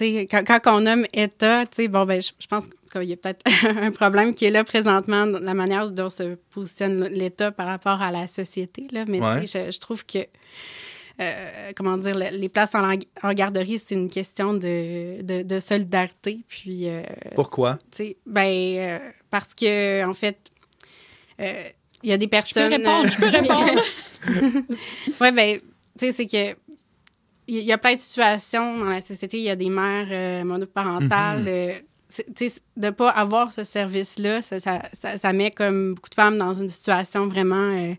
[0.00, 3.92] quand, quand on nomme État, bon, ben, je, je pense qu'il y a peut-être un
[3.92, 8.10] problème qui est là présentement dans la manière dont se positionne l'État par rapport à
[8.10, 9.04] la société, là.
[9.06, 9.46] Mais Ouais.
[9.46, 10.18] je trouve que,
[11.20, 15.60] euh, comment dire, le- les places en, en garderie, c'est une question de, de, de
[15.60, 16.40] solidarité.
[16.48, 17.02] Puis, euh,
[17.34, 17.76] Pourquoi?
[17.90, 18.42] tu sais, ben,
[18.78, 18.98] euh,
[19.30, 20.38] parce que, en fait,
[21.40, 21.64] euh,
[22.02, 22.72] il y a des Je peux personnes.
[22.72, 23.82] répondre, je peux répondre.
[25.20, 25.58] oui, ben,
[25.98, 26.56] tu sais, c'est que.
[27.46, 29.36] Il y a plein de situations dans la société.
[29.36, 31.44] Il y a des mères euh, monoparentales.
[31.44, 31.84] sais,
[32.36, 32.50] de
[32.86, 36.54] ne pas avoir ce service-là, ça, ça, ça- ça met comme beaucoup de femmes dans
[36.54, 37.94] une situation vraiment euh,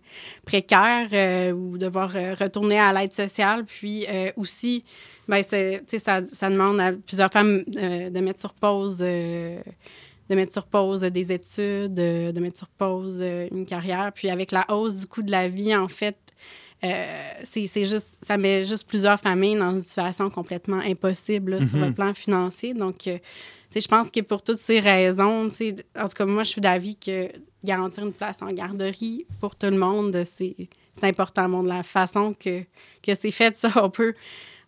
[0.45, 3.65] précaire euh, ou devoir euh, retourner à l'aide sociale.
[3.65, 4.05] Puis
[4.37, 4.83] aussi,
[5.27, 8.97] ben, ça, ça demande à plusieurs femmes de mettre sur pause.
[8.99, 14.11] de mettre sur pause des études, de mettre sur pause une carrière.
[14.13, 16.17] Puis avec la hausse du coût de la vie, en fait,
[16.83, 17.03] euh,
[17.43, 21.91] c'est juste, ça met juste plusieurs familles dans une situation complètement impossible là, sur le
[21.91, 22.73] plan financier.
[22.73, 23.17] Donc, euh,
[23.81, 27.29] je pense que pour toutes ces raisons, en tout cas, moi, je suis d'avis que
[27.63, 30.55] garantir une place en garderie pour tout le monde, c'est
[30.97, 31.49] c'est important.
[31.49, 32.61] Bon, de la façon que,
[33.03, 34.13] que c'est fait, ça, on peut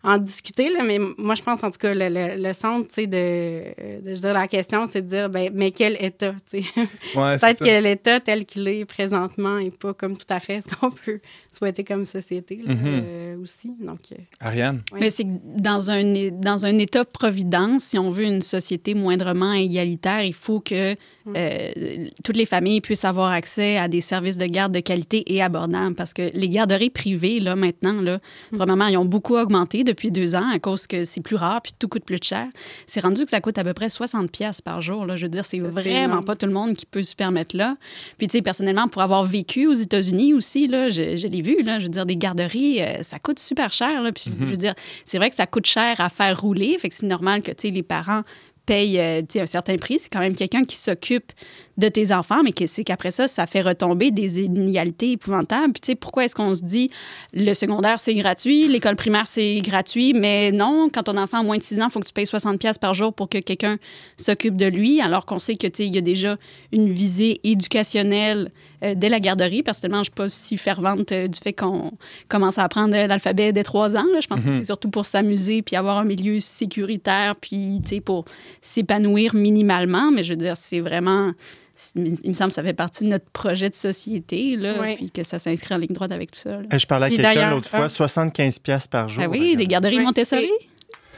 [0.04, 2.94] en discuter, là, mais moi, je pense, en tout cas, le, le, le centre, tu
[2.94, 6.62] sais, de, de, je dirais, la question, c'est de dire, ben, mais quel État, tu
[6.62, 6.68] sais?
[7.16, 10.68] Ouais, Peut-être que l'État tel qu'il est présentement n'est pas comme tout à fait ce
[10.76, 11.20] qu'on peut
[11.56, 12.80] souhaiter comme société là, Mhm.
[12.84, 13.72] euh, aussi.
[13.80, 14.82] Donc, euh, Ariane?
[14.94, 20.22] Mais c'est que dans un, dans un État-providence, si on veut une société moindrement égalitaire,
[20.22, 20.94] il faut que
[21.36, 25.42] euh, toutes les familles puissent avoir accès à des services de garde de qualité et
[25.42, 25.94] abordables.
[25.94, 28.20] Parce que les garderies privées, là, maintenant, là,
[28.52, 31.72] vraiment, ils ont beaucoup augmenté depuis deux ans à cause que c'est plus rare puis
[31.78, 32.46] tout coûte plus cher.
[32.86, 35.06] C'est rendu que ça coûte à peu près 60 pièces par jour.
[35.06, 35.16] Là.
[35.16, 36.24] Je veux dire, c'est vraiment énorme.
[36.24, 37.76] pas tout le monde qui peut se permettre là.
[38.18, 41.62] Puis, tu sais, personnellement, pour avoir vécu aux États-Unis aussi, là, je, je l'ai vu,
[41.62, 44.02] là, je veux dire, des garderies, euh, ça coûte super cher.
[44.02, 44.12] Là.
[44.12, 44.74] Puis, je veux dire,
[45.04, 46.76] c'est vrai que ça coûte cher à faire rouler.
[46.78, 48.22] Fait que c'est normal que, tu sais, les parents
[48.68, 49.98] payent euh, tu sais, un certain prix.
[49.98, 51.32] C'est quand même quelqu'un qui s'occupe
[51.78, 55.72] de tes enfants, mais que c'est qu'après ça, ça fait retomber des inégalités épouvantables.
[55.72, 56.90] Puis, tu sais, pourquoi est-ce qu'on se dit
[57.32, 61.56] le secondaire, c'est gratuit, l'école primaire, c'est gratuit, mais non, quand ton enfant a moins
[61.56, 63.78] de 6 ans, il faut que tu payes 60$ piastres par jour pour que quelqu'un
[64.16, 66.36] s'occupe de lui, alors qu'on sait que, tu sais, il y a déjà
[66.72, 68.50] une visée éducationnelle
[68.82, 69.62] euh, dès la garderie.
[69.62, 71.92] Personnellement, je ne suis pas si fervente euh, du fait qu'on
[72.28, 74.06] commence à apprendre euh, l'alphabet dès 3 ans.
[74.12, 74.20] là.
[74.20, 78.00] Je pense que c'est surtout pour s'amuser puis avoir un milieu sécuritaire, puis, tu sais,
[78.00, 78.24] pour
[78.62, 80.10] s'épanouir minimalement.
[80.10, 81.32] Mais je veux dire, c'est vraiment
[81.94, 84.96] il me semble que ça fait partie de notre projet de société, là, Oui.
[84.96, 86.50] puis que ça s'inscrit en ligne droite avec tout ça.
[86.60, 86.78] là.
[86.78, 87.88] Je parlais à quelqu'un l'autre fois, ah.
[87.88, 89.24] 75 pièces par jour.
[89.26, 90.50] Ah oui, des garderies Oui, Montessori.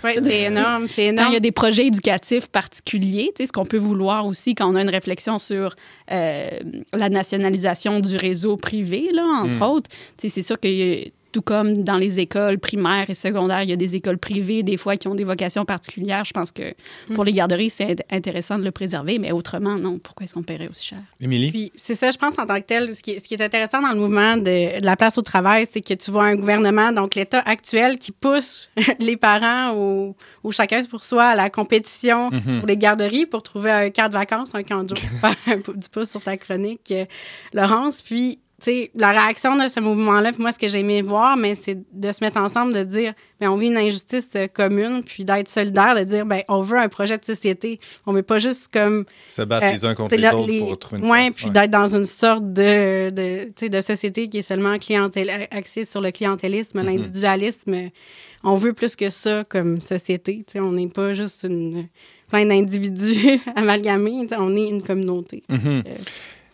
[0.04, 1.28] oui, c'est énorme, c'est Quand énorme.
[1.30, 4.70] il y a des projets éducatifs particuliers, tu sais, ce qu'on peut vouloir aussi quand
[4.70, 5.74] on a une réflexion sur
[6.10, 6.48] euh,
[6.92, 11.06] la nationalisation du réseau privé, là, entre autres, tu sais, c'est sûr qu'il y a-
[11.32, 14.76] tout comme dans les écoles primaires et secondaires, il y a des écoles privées, des
[14.76, 16.24] fois, qui ont des vocations particulières.
[16.24, 16.74] Je pense que
[17.14, 19.98] pour les garderies, c'est int- intéressant de le préserver, mais autrement, non.
[19.98, 20.98] Pourquoi est-ce qu'on paierait aussi cher?
[21.20, 21.50] Émilie?
[21.50, 23.42] Puis c'est ça, je pense, en tant que tel, ce qui, est- ce qui est
[23.42, 26.36] intéressant dans le mouvement de, de la place au travail, c'est que tu vois un
[26.36, 28.68] gouvernement, donc l'État actuel, qui pousse
[28.98, 32.58] les parents ou, ou chacun pour soi à la compétition Mhm.
[32.60, 35.08] pour les garderies pour trouver un quart de vacances, un camp de jour,
[35.76, 37.04] du pouce sur ta chronique, euh,
[37.52, 38.02] Laurence.
[38.02, 41.54] Puis, tu sais, la réaction de ce mouvement-là, moi, ce que j'ai aimé voir, mais
[41.54, 45.24] c'est de se mettre ensemble, de dire, ben on vit une injustice euh, commune, puis
[45.24, 47.80] d'être solidaire, de dire, ben on veut un projet de société.
[48.06, 50.78] On veut pas juste comme Se battre euh, les uns contre les autres les- pour
[50.78, 51.34] trouver une ouais, place.
[51.36, 51.50] puis Ouais.
[51.52, 54.76] d'être dans une sorte de, de, de société qui est seulement
[55.50, 56.86] axée sur le clientélisme, Mhm.
[56.86, 57.90] l'individualisme.
[58.44, 60.44] On veut plus que ça comme société.
[60.46, 61.88] tu sais, On n'est pas juste une,
[62.28, 64.26] plein d'individus amalgamés.
[64.38, 65.42] On est une communauté.
[65.48, 65.82] Mhm.
[65.86, 65.94] Euh,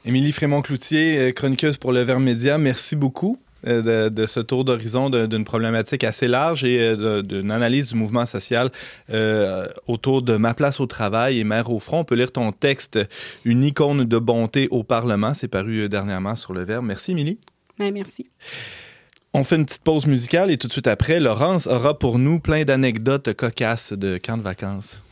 [0.07, 4.65] Émilie Frémont-Cloutier, euh, chroniqueuse pour le Verbe Média, merci beaucoup euh, de, de ce tour
[4.65, 8.71] d'horizon d'une problématique assez large et euh, d'une analyse du mouvement social
[9.11, 11.99] euh, autour de Ma place au travail et Mère au front.
[11.99, 13.01] On peut lire ton texte
[13.45, 15.35] Une icône de bonté au Parlement.
[15.35, 16.85] C'est paru dernièrement sur le Verbe.
[16.85, 17.41] Merci, Émilie.
[17.77, 18.31] ben, merci.
[19.35, 22.39] On fait une petite pause musicale et tout de suite après, Laurence aura pour nous
[22.39, 25.03] plein d'anecdotes cocasses de camps de vacances.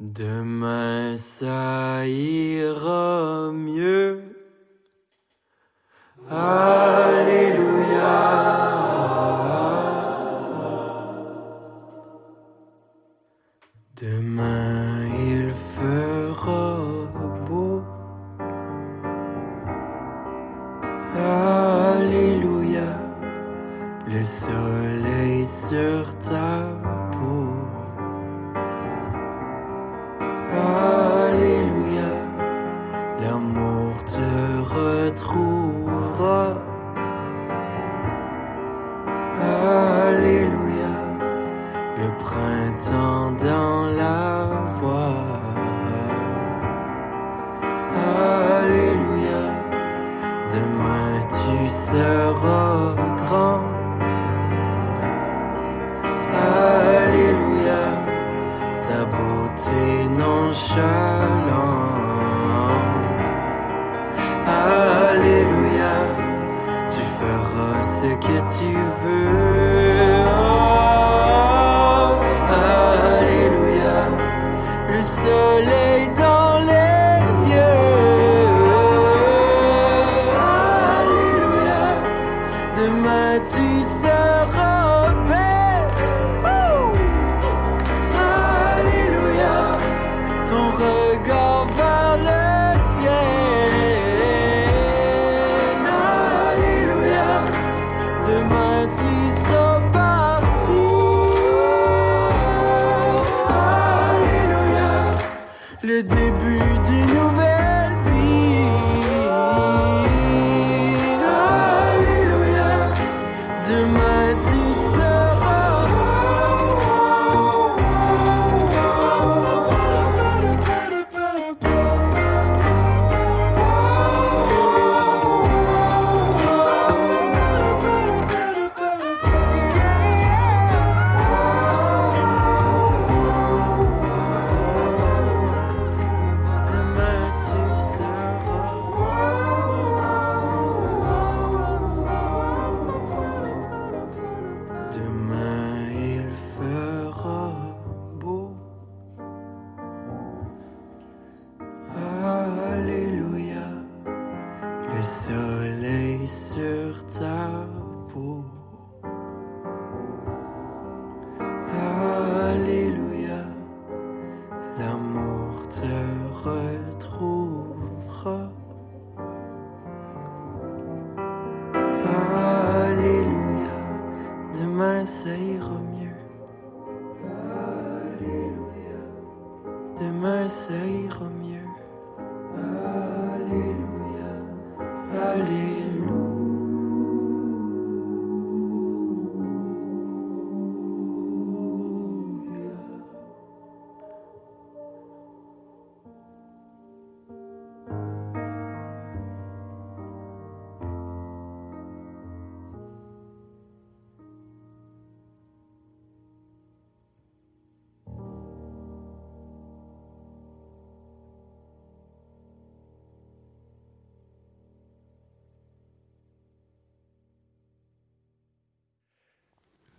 [0.00, 4.22] Demain ça ira mieux.
[6.28, 7.74] Alléluia.
[13.94, 14.83] Demain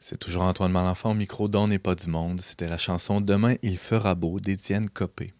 [0.08, 2.39] C'est toujours Antoine Malenfant au micro d'On n'est pas du monde.
[2.39, 5.34] C'était la chanson Demain il fera beau d'Étienne Copé.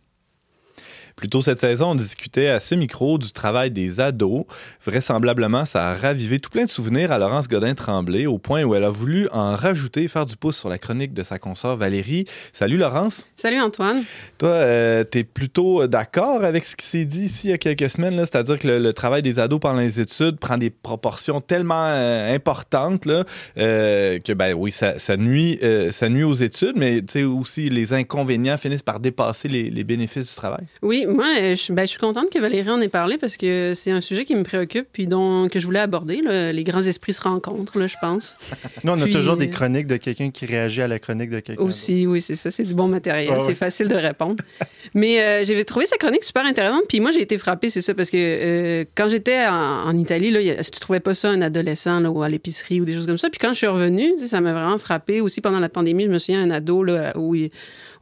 [1.16, 4.43] Plus tôt cette saison, on discutait à ce micro du travail des ados.
[4.86, 8.84] Vraisemblablement, ça a ravivé tout plein de souvenirs à Laurence Godin-Tremblay au point où elle
[8.84, 12.26] a voulu en rajouter et faire du pouce sur la chronique de sa consoeur Valérie.
[12.51, 13.26] Salut Laurence.
[13.38, 14.03] Salut Antoine.
[14.38, 17.57] Toi, euh, tu es plutôt d'accord avec ce qui s'est dit ici il y a
[17.57, 21.39] quelques semaines, c'est-à-dire que le, le travail des ados pendant les études prend des proportions
[21.39, 23.24] tellement euh, importantes là,
[23.57, 25.61] euh, que, ben oui, ça, ça nuit,
[25.91, 30.36] ça nuit aux études, mais aussi les inconvénients finissent par dépasser les, les bénéfices du
[30.36, 30.66] travail.
[30.82, 33.74] Oui, moi, euh, je, ben, je suis contente que Valérie en ait parlé parce que
[33.76, 36.22] c'est un sujet qui me préoccupe puis dont, que je voulais aborder.
[36.22, 36.51] là.
[36.51, 38.36] Les grands esprits se rencontrent, là, je pense.
[38.84, 41.39] Nous, on a toujours des euh, chroniques de quelqu'un qui réagit à la chronique de
[41.39, 41.64] quelqu'un.
[41.64, 43.39] Aussi, oui, c'est ça, c'est du bon matériel.
[43.45, 44.43] C'est facile de répondre.
[44.93, 46.84] Mais euh, j'avais trouvé sa chronique super intéressante.
[46.88, 50.32] Puis moi, j'ai été frappée, c'est ça, parce que euh, quand j'étais en, en Italie,
[50.32, 53.08] là, si tu trouvais pas ça un adolescent là, ou à l'épicerie ou des choses
[53.08, 53.30] comme ça.
[53.30, 55.22] Puis quand je suis revenue, ça m'a vraiment frappée.
[55.22, 57.51] Aussi pendant la pandémie, je me souviens un ado là, où il,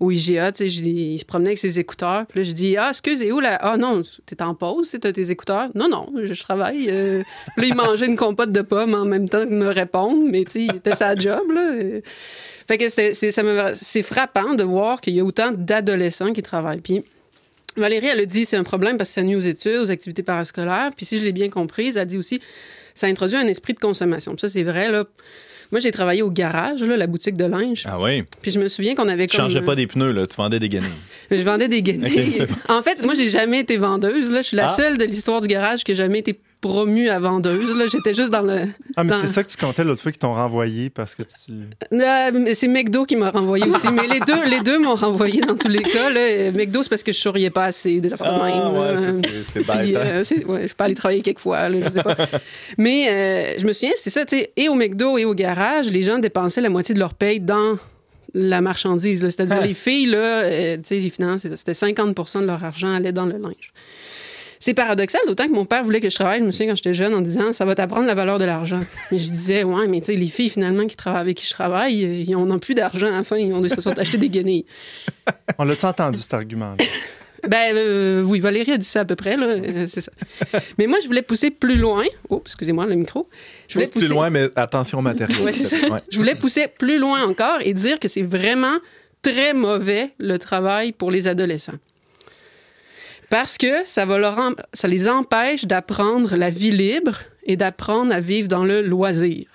[0.03, 2.25] au IGA, tu sais, il se promenait avec ses écouteurs.
[2.27, 5.13] Puis là, je dis Ah, excusez, où là Ah non, t'es en pause, tu as
[5.13, 5.69] tes écouteurs.
[5.75, 6.87] Non, non, je, travaille.
[6.89, 7.23] euh.
[7.55, 10.43] Puis là, il mangeait une compote de pommes en même temps que me répondre, mais
[10.45, 11.99] tu sais, il sa job, là.
[12.67, 16.81] Fait que c'est frappant de voir qu'il y a autant d'adolescents qui travaillent.
[16.81, 17.03] Puis
[17.75, 20.23] Valérie, elle a dit c'est un problème parce que ça nuit aux études, aux activités
[20.23, 20.91] parascolaires.
[20.95, 22.41] Puis si je l'ai bien comprise, elle a dit aussi
[22.95, 24.33] ça introduit un esprit de consommation.
[24.33, 25.05] Puis ça, c'est vrai, là.
[25.73, 27.85] Moi, j'ai travaillé au garage, là, la boutique de linge.
[27.89, 28.23] Ah oui?
[28.43, 29.47] Puis je me souviens qu'on avait Tu comme...
[29.47, 30.89] changeais pas des pneus, là, tu vendais des guenilles.
[31.31, 32.45] Je vendais des guenilles.
[32.67, 32.75] Bon.
[32.75, 34.31] en fait, moi, j'ai jamais été vendeuse.
[34.31, 34.43] Là.
[34.43, 34.69] Je suis la Ah.
[34.69, 37.77] seule de l'histoire du garage qui a jamais été promue à vendeuse.
[37.77, 37.85] Là.
[37.87, 38.61] J'étais juste dans le...
[38.95, 41.21] Ah, mais dans- c'est ça que tu comptais l'autre fois qu'ils t'ont renvoyé parce que
[41.23, 41.51] tu.
[41.93, 43.87] Euh, c'est McDo qui m'a renvoyé aussi.
[43.91, 46.09] mais les deux, les deux m'ont renvoyé dans tous les cas.
[46.09, 46.51] Là.
[46.51, 49.21] McDo, c'est parce que je souriais pas assez, des affaires de Ah, même.
[49.21, 49.95] ouais, c'est- c'est bête.
[49.95, 49.99] Hein?
[49.99, 52.15] euh, ouais, je peux aller travailler quelquefois, là, je sais pas.
[52.77, 55.89] Mais euh, je me souviens, c'est ça, tu sais, et au McDo et au garage,
[55.91, 57.77] les gens dépensaient la moitié de leur paye dans
[58.33, 59.19] la marchandise.
[59.21, 59.65] C'est-à-dire, Ah.
[59.65, 63.25] les filles, là, euh, tu sais, c'est ça, c'était 50 de leur argent allait dans
[63.25, 63.71] le linge.
[64.63, 66.93] C'est paradoxal, d'autant que mon père voulait que je travaille, je me souviens quand j'étais
[66.93, 68.79] jeune, en disant ça va t'apprendre la valeur de l'argent.
[69.11, 71.51] Et je disais, ouais, mais tu sais, les filles finalement qui travaillent avec qui je
[71.51, 74.29] travaille, euh, ils n'ont plus d'argent à la fin, ils ont se sont achetés des
[74.29, 74.63] guenilles.
[75.57, 76.77] On l'a-tu entendu, cet argument-là?
[77.45, 80.13] Ben euh, oui, Valérie a dit ça à peu près, là, euh, c'est ça.
[80.77, 82.05] Mais moi, je voulais pousser plus loin.
[82.29, 83.27] Oh, excusez-moi, le micro.
[83.67, 85.41] Je voulais Pousse plus pousser loin, mais attention au matériel.
[85.41, 85.89] Ouais, c'est ça.
[85.89, 85.99] Ouais.
[86.09, 88.77] Je voulais pousser plus loin encore et dire que c'est vraiment
[89.23, 91.79] très mauvais le travail pour les adolescents.
[93.33, 94.39] Parce que ça, va leur
[94.73, 97.15] ça les empêche d'apprendre la vie libre
[97.47, 99.47] et d'apprendre à vivre dans le loisir.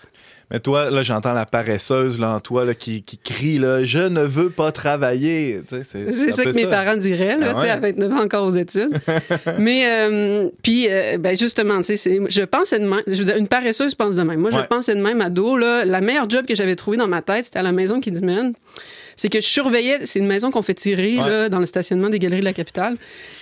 [0.51, 4.01] Mais toi, là, j'entends la paresseuse là, en toi là, qui, qui crie là, Je
[4.01, 5.61] ne veux pas travailler.
[5.69, 7.71] Tu sais, C'est ça que mes parents diraient, là, Ah tu sais, ouais?
[7.71, 8.91] à 29 ans encore aux études.
[9.61, 13.03] Mais, euh, puis, euh, ben, justement, tu sais, c'est- je pensais de même.
[13.07, 14.41] Je veux dire, une paresseuse pense de même.
[14.41, 15.57] Moi, je pensais de même ado.
[15.57, 18.55] Là, la meilleure job que j'avais trouvé dans ma tête, c'était à la maison Kidsman.
[19.15, 21.31] C'est que je surveillais, c'est une maison qu'on fait tirer Ouais.
[21.31, 22.97] là, dans le stationnement des galeries de la capitale.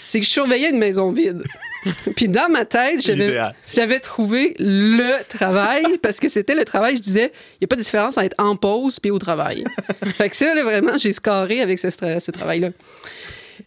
[0.08, 1.42] C'est que je surveillais une maison vide.
[2.16, 6.96] puis dans ma tête, j'avais, trouvé le travail parce que c'était le travail.
[6.96, 9.64] Je disais, il n'y a pas de différence entre être en pause puis au travail.
[10.16, 12.70] fait que ça, là, vraiment, j'ai scarré avec ce travail-là.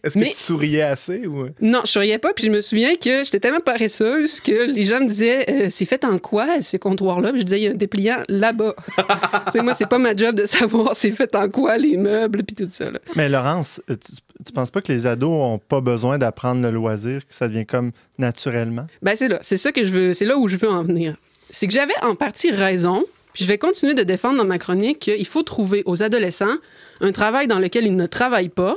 [0.02, 1.48] Est-ce que Mais- tu souriais assez ou?
[1.60, 2.32] Non, je souriais pas.
[2.32, 5.84] Puis je me souviens que j'étais tellement paresseuse que les gens me disaient euh, C'est
[5.84, 7.32] fait en quoi ce comptoir-là?
[7.32, 8.74] Puis je disais Il y a un dépliant là-bas.
[9.62, 12.68] moi, c'est pas ma job de savoir c'est fait en quoi les meubles puis tout
[12.72, 12.90] ça.
[12.90, 12.98] là.
[13.16, 14.12] Mais Laurence, euh, tu,
[14.44, 17.64] tu penses pas que les ados ont pas besoin d'apprendre le loisir, que ça vient
[17.64, 18.86] comme naturellement?
[19.02, 19.38] Ben, c'est là.
[19.42, 20.14] C'est ça que je veux.
[20.14, 21.16] C'est là où je veux en venir.
[21.50, 23.04] C'est que j'avais en partie raison.
[23.34, 26.56] Puis je vais continuer de défendre dans ma chronique qu'il faut trouver aux adolescents
[27.00, 28.76] un travail dans lequel ils ne travaillent pas.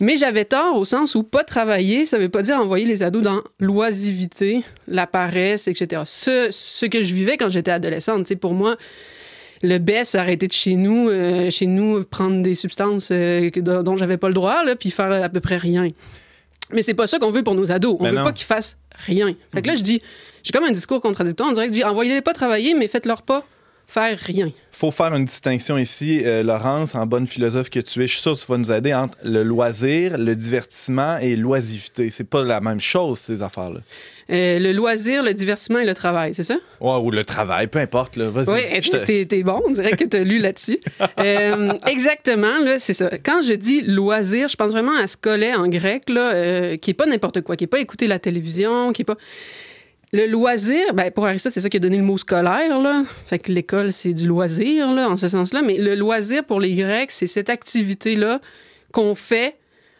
[0.00, 3.22] Mais j'avais tort au sens où pas travailler, ça veut pas dire envoyer les ados
[3.22, 6.02] dans l'oisivité, la paresse, etc.
[6.04, 8.76] Ce, ce que je vivais quand j'étais adolescente, pour moi,
[9.62, 14.18] le c'est arrêter de chez nous, euh, chez nous, prendre des substances euh, dont j'avais
[14.18, 15.88] pas le droit, là, puis faire à peu près rien.
[16.72, 17.96] Mais c'est pas ça qu'on veut pour nos ados.
[17.98, 18.24] On Ben veut non.
[18.24, 18.76] pas qu'ils fassent
[19.06, 19.34] rien.
[19.54, 20.02] Fait que là, je dis,
[20.42, 21.48] j'ai comme un discours contradictoire.
[21.48, 23.44] On dirait que je dis, envoyez-les pas travailler, mais faites-leur pas
[23.86, 24.50] faire rien.
[24.72, 28.06] faut faire une distinction ici, euh, Laurence, en bonne philosophe que tu es.
[28.06, 32.10] Je suis sûr que tu vas nous aider entre le loisir, le divertissement et l'oisivité.
[32.10, 33.80] C'est pas la même chose, ces affaires-là.
[34.28, 36.56] Euh, le loisir, le divertissement et le travail, c'est ça?
[36.80, 38.18] Ouais, ou le travail, peu importe.
[38.18, 38.50] Vas-y.
[38.52, 40.78] Oui, te- t'es, t'es bon, on dirait que t'as lu là-dessus.
[41.20, 43.08] Euh, exactement, là, c'est ça.
[43.24, 46.94] Quand je dis loisir, je pense vraiment à ce collet en grec, là, qui est
[46.94, 49.16] pas n'importe quoi, qui est pas écouter la télévision, qui est pas...
[50.12, 53.02] Le loisir, ben, pour Aristote, c'est ça qui a donné le mot scolaire, là.
[53.26, 55.62] Fait que l'école, c'est du loisir, là, en ce sens-là.
[55.62, 58.40] Mais le loisir, pour les Grecs, c'est cette activité-là
[58.92, 59.56] qu'on fait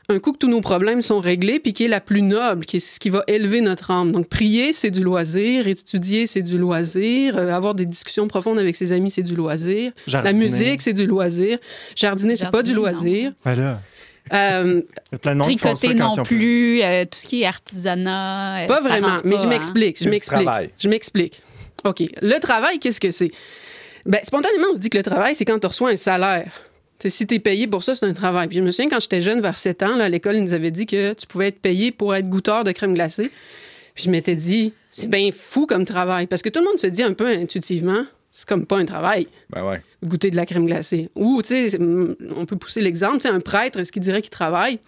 [0.08, 2.76] un coup que tous nos problèmes sont réglés, puis qui est la plus noble, qui
[2.76, 4.12] est ce qui va élever notre âme.
[4.12, 8.76] Donc, prier, c'est du loisir, étudier, c'est du loisir, euh, avoir des discussions profondes avec
[8.76, 9.90] ses amis, c'est du loisir.
[10.06, 10.32] Jardiner.
[10.32, 11.58] La musique, c'est du loisir.
[11.96, 13.32] Jardiner, c'est pas du loisir.
[13.44, 13.80] Ben là,
[14.32, 14.82] Euh,
[15.40, 18.64] Tricoter non plus, euh, tout ce qui est artisanat.
[18.64, 19.48] euh, Pas vraiment, mais pas, je hein.
[19.50, 20.48] m'explique, je m'explique.
[20.78, 21.42] Je m'explique.
[21.84, 22.02] OK.
[22.22, 23.30] Le travail, qu'est-ce que c'est?
[24.04, 26.50] Ben, spontanément, on se dit que le travail, c'est quand tu reçois un salaire.
[26.98, 28.48] T'sais, si tu es payé pour ça, c'est un travail.
[28.48, 30.54] Puis je me souviens, quand j'étais jeune, vers 7 ans, là, à l'école, ils nous
[30.54, 33.30] avaient dit que tu pouvais être payé pour être goûteur de crème glacée.
[33.94, 36.26] Puis je m'étais dit, c'est bien fou comme travail.
[36.26, 38.04] Parce que tout le monde se dit un peu intuitivement,
[38.38, 39.80] c'est comme pas un travail Ben ouais.
[40.04, 41.08] goûter de la crème glacée.
[41.14, 44.20] Ou, tu sais, c'est- on peut pousser l'exemple, tu sais, un prêtre, est-ce qu'il dirait
[44.20, 44.78] qu'il travaille?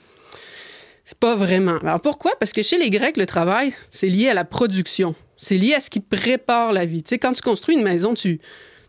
[1.04, 1.78] C'est pas vraiment.
[1.78, 2.32] Alors pourquoi?
[2.38, 5.14] Parce que chez les Grecs, le travail, c'est lié à la production.
[5.38, 7.02] C'est lié à ce qui prépare la vie.
[7.02, 8.38] Tu sais, quand tu construis une maison, tu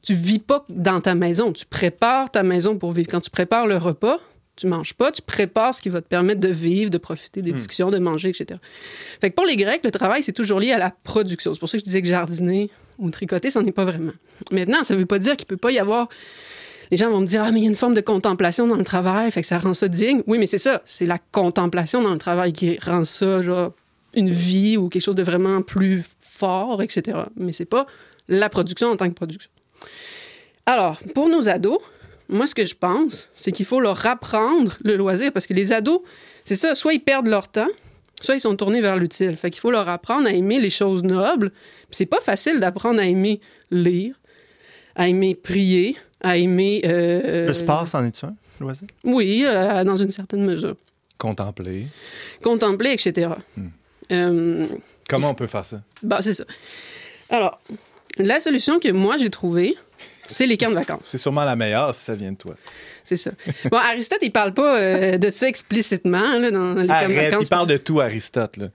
[0.01, 3.10] tu vis pas dans ta maison, tu prépares ta maison pour vivre.
[3.12, 4.20] Quand tu prépares le repas,
[4.55, 7.51] tu manges pas, tu prépares ce qui va te permettre de vivre, de profiter des
[7.51, 8.60] discussions, de manger, etc.
[9.22, 11.53] Fait que pour les Grecs, le travail, c'est toujours lié à la production.
[11.53, 12.70] C'est pour ça que je disais que jardiner
[13.00, 14.14] ou tricoter, ça n'en est pas vraiment.
[14.52, 16.10] Maintenant, ça veut pas dire qu'il peut pas y avoir
[16.91, 18.76] les gens vont me dire Ah, mais il y a une forme de contemplation dans
[18.76, 20.24] le travail, fait ça rend ça digne.
[20.28, 20.82] Oui, mais c'est ça.
[20.86, 23.74] C'est la contemplation dans le travail qui rend ça, genre,
[24.16, 27.20] une vie ou quelque chose de vraiment plus fort, etc.
[27.36, 27.86] Mais c'est pas
[28.28, 29.50] la production en tant que production.
[30.66, 31.80] Alors, pour nos ados,
[32.28, 35.72] moi, ce que je pense, c'est qu'il faut leur apprendre le loisir parce que les
[35.72, 36.02] ados,
[36.45, 37.70] c'est ça, soit ils perdent leur temps,
[38.22, 39.36] soit ils sont tournés vers l'utile.
[39.38, 41.50] Fait qu'il faut leur apprendre à aimer les choses nobles.
[41.52, 43.40] Puis c'est pas facile d'apprendre à aimer
[43.72, 44.16] lire,
[44.96, 46.82] à aimer prier, à aimer.
[46.86, 48.88] euh, Le sport, c'en est-tu un, loisir?
[49.04, 50.76] Oui, euh, dans une certaine mesure.
[51.18, 51.88] Contempler.
[52.44, 53.32] Contempler, etc.
[53.58, 53.68] Hmm.
[54.12, 54.68] Euh,
[55.10, 55.82] Comment on peut faire ça?
[56.04, 56.46] bah, c'est ça.
[57.30, 57.60] Alors,
[58.18, 59.76] la solution que moi j'ai trouvée,
[60.30, 61.02] c'est les camps de vacances.
[61.08, 62.56] C'est sûrement la meilleure si ça vient de toi.
[63.04, 63.32] C'est ça.
[63.72, 67.42] Bon, Aristote, il parle pas euh, de ça explicitement là, dans les camps de vacances.
[67.44, 68.58] il parle de tout, Aristote.
[68.58, 68.68] Là.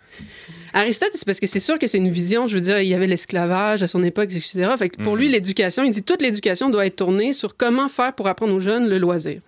[0.72, 2.48] Aristote, c'est parce que c'est sûr que c'est une vision.
[2.48, 4.70] Je veux dire, il y avait l'esclavage à son époque, etc.
[4.76, 5.04] Fait que Mhm.
[5.04, 8.52] pour lui, l'éducation, il dit toute l'éducation doit être tournée sur comment faire pour apprendre
[8.54, 9.40] aux jeunes le loisir.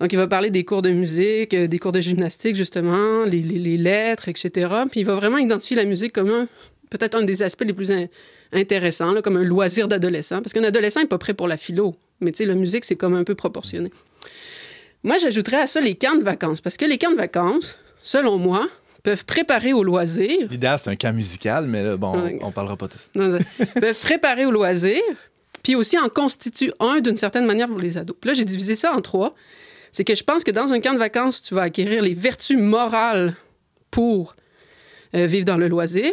[0.00, 3.40] Donc, il va parler des cours de musique, euh, des cours de gymnastique, justement, les,
[3.40, 4.50] les- les lettres, etc.
[4.90, 6.48] Puis, il va vraiment identifier la musique comme un,
[6.90, 8.06] peut-être un des aspects les plus in-
[8.54, 10.40] intéressants, là, comme un loisir d'adolescent.
[10.42, 11.96] Parce qu'un adolescent n'est pas prêt pour la philo.
[12.20, 13.90] Mais, tu sais, la musique, c'est comme un peu proportionné.
[15.02, 16.60] Moi, j'ajouterais à ça les camps de vacances.
[16.60, 18.68] Parce que les camps de vacances, selon moi,
[19.02, 22.38] peuvent préparer au loisir L'idéal, c'est un camp musical, mais là, bon, Ouais.
[22.40, 23.06] on, parlera pas de ça.
[23.14, 23.38] non,
[23.80, 25.02] peuvent préparer au loisir,
[25.62, 28.16] puis aussi en constituent un d'une certaine manière pour les ados.
[28.18, 29.34] Puis là, j'ai divisé ça en trois.
[29.92, 32.58] C'est que je pense que dans un camp de vacances, tu vas acquérir les vertus
[32.58, 33.36] morales
[33.90, 34.34] pour
[35.14, 36.10] euh, vivre dans le loisir,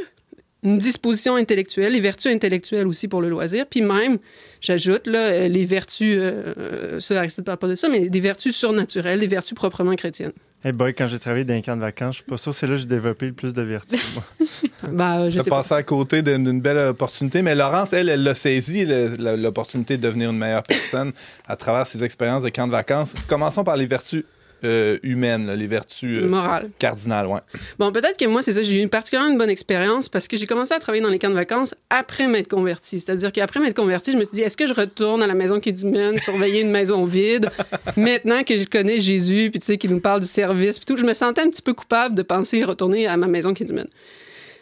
[0.63, 4.19] une disposition intellectuelle, les vertus intellectuelles aussi pour le loisir, puis même,
[4.59, 8.19] j'ajoute, là, euh, les vertus, euh, euh, ça, Aristote parle pas de ça, mais des
[8.19, 10.33] vertus surnaturelles, des vertus proprement chrétiennes.
[10.63, 12.55] Hey boy, quand j'ai travaillé dans un camp de vacances, je suis pas sûr que
[12.55, 13.99] c'est là que j'ai développé le plus de vertus.
[14.13, 14.23] moi.
[14.91, 15.57] Bah, euh, je sais pas.
[15.57, 20.29] passé à côté d'une belle opportunité, mais Laurence, elle, elle l'a saisi, l'opportunité de devenir
[20.29, 21.13] une meilleure personne
[21.47, 23.13] à travers ses expériences de camp de vacances.
[23.27, 24.23] Commençons par les vertus
[24.63, 26.69] euh, humaines, là, les vertus euh, Morale.
[26.79, 27.27] cardinales.
[27.27, 27.39] Ouais.
[27.79, 30.37] Bon, peut-être que moi, c'est ça, j'ai eu une particulièrement une bonne expérience parce que
[30.37, 32.99] j'ai commencé à travailler dans les camps de vacances après m'être converti.
[32.99, 35.59] C'est-à-dire qu'après m'être converti, je me suis dit, est-ce que je retourne à la maison
[35.59, 37.49] qui mène, surveiller une maison vide,
[37.97, 40.97] maintenant que je connais Jésus, puis tu sais, qui nous parle du service, puis tout,
[40.97, 43.87] je me sentais un petit peu coupable de penser retourner à ma maison qui mène.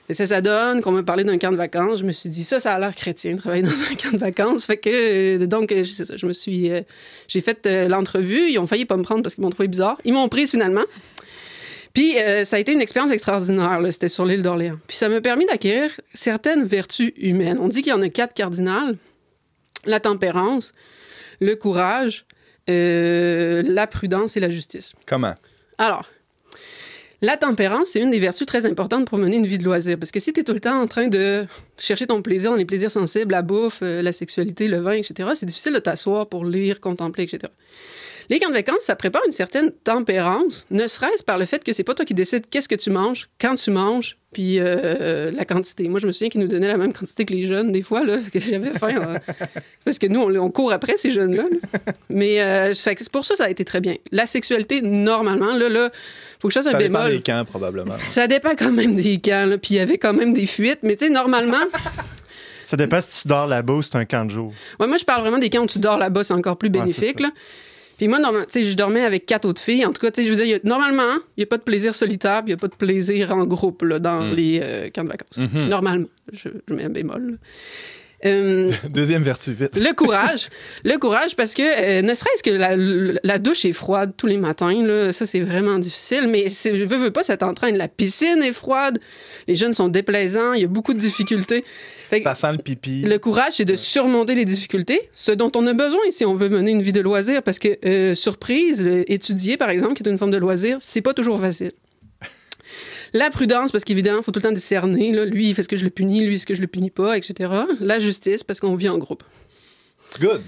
[0.09, 1.99] Et ça, ça donne qu'on m'a parlé d'un camp de vacances.
[1.99, 4.65] Je me suis dit, ça, ça a l'air chrétien, travailler dans un camp de vacances.
[4.65, 4.89] Fait que,
[5.43, 6.71] euh, donc, euh, ça, je me suis.
[6.71, 6.81] euh,
[7.27, 8.49] j'ai fait euh, l'entrevue.
[8.49, 9.99] Ils ont failli pas me prendre parce qu'ils m'ont trouvé bizarre.
[10.05, 10.83] Ils m'ont prise finalement.
[11.93, 13.79] Puis, euh, ça a été une expérience extraordinaire.
[13.91, 14.79] C'était sur l'île d'Orléans.
[14.87, 17.57] Puis, ça m'a permis d'acquérir certaines vertus humaines.
[17.59, 18.97] On dit qu'il y en a quatre cardinales
[19.85, 20.73] la tempérance,
[21.39, 22.25] le courage,
[22.69, 24.93] euh, la prudence et la justice.
[25.05, 25.33] Comment?
[25.77, 26.05] Alors,
[27.21, 29.97] la tempérance, c'est une des vertus très importantes pour mener une vie de loisir.
[29.99, 31.45] Parce que si tu es tout le temps en train de
[31.77, 35.29] chercher ton plaisir dans les plaisirs sensibles, la bouffe, euh, la sexualité, le vin, etc.,
[35.35, 37.51] c'est difficile de t'asseoir pour lire, contempler, etc.
[38.29, 41.73] Les camps de vacances, ça prépare une certaine tempérance, ne serait-ce par le fait que
[41.73, 45.45] c'est pas toi qui décides qu'est-ce que tu manges, quand tu manges, puis euh, la
[45.45, 45.87] quantité.
[45.89, 48.03] Moi, je me souviens qu'ils nous donnaient la même quantité que les jeunes, des fois,
[48.03, 48.93] là, que j'avais faim.
[48.93, 49.19] là.
[49.85, 51.43] parce que nous, on, on court après ces jeunes-là.
[51.43, 51.93] là.
[52.09, 53.95] Mais euh, ça- c'est pour ça, ça a été très bien.
[54.11, 55.89] La sexualité, normalement, là, là,
[56.39, 57.11] faut que je fasse un Ça dépend bémol.
[57.17, 57.97] des camps, probablement.
[58.09, 59.57] Ça dépend quand même des camps, là.
[59.57, 60.79] Puis il y avait quand même des fuites.
[60.83, 61.57] Mais tu sais, normalement,
[62.63, 64.53] Ça dépend si tu dors là-bas ou c'est un camp de jour.
[64.79, 67.19] ouais, moi, je parle vraiment des camps où tu dors là-bas, c'est encore plus bénéfique,
[67.19, 67.25] ça.
[67.25, 67.31] là.
[67.99, 69.85] Puis moi, tu sais, je dormais avec quatre autres filles.
[69.85, 71.47] En tout cas, tu sais, je veux dire, il y a- normalement, il n'y a
[71.47, 74.21] pas de plaisir solitaire, puis il n'y a pas de plaisir en groupe, là, dans
[74.21, 74.31] Mm.
[74.33, 75.37] les euh, camps de vacances.
[75.37, 75.67] Mhm.
[75.69, 76.07] Normalement.
[76.33, 77.31] Je, je mets un bémol.
[77.31, 77.37] là.
[78.25, 79.75] Euh, Deuxième vertu, vite.
[79.77, 80.49] le courage.
[80.83, 82.75] le courage, parce que euh, ne serait-ce que la,
[83.23, 86.97] la douche est froide tous les matins, là, ça c'est vraiment difficile, mais je veux,
[86.97, 87.77] veux pas, ça t'entraîne.
[87.77, 88.99] La piscine est froide,
[89.47, 91.63] les jeunes sont déplaisants, il y a beaucoup de difficultés.
[92.09, 93.03] Fait Ça sent le pipi.
[93.03, 96.49] le courage, c'est de surmonter les difficultés, ce dont on a besoin si on veut
[96.49, 100.11] mener une vie de loisir, parce que, euh, surprise, le- étudier, par exemple, qui est
[100.11, 101.71] une forme de loisir, c'est pas toujours facile.
[103.13, 105.11] La prudence, parce qu'évidemment, il faut tout le temps discerner.
[105.11, 107.51] Là, lui, est-ce que je le punis, lui, est-ce que je le punis pas, etc.
[107.79, 109.23] La justice, parce qu'on vit en groupe.
[110.19, 110.41] Good.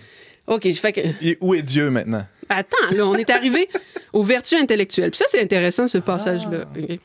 [0.47, 1.01] OK, fait que...
[1.22, 2.26] Et où est Dieu maintenant?
[2.49, 3.70] Attends, là, on est arrivé
[4.14, 5.12] aux vertus intellectuelles.
[5.12, 6.66] Puis ça, c'est intéressant, ce passage-là.
[6.78, 6.99] OK?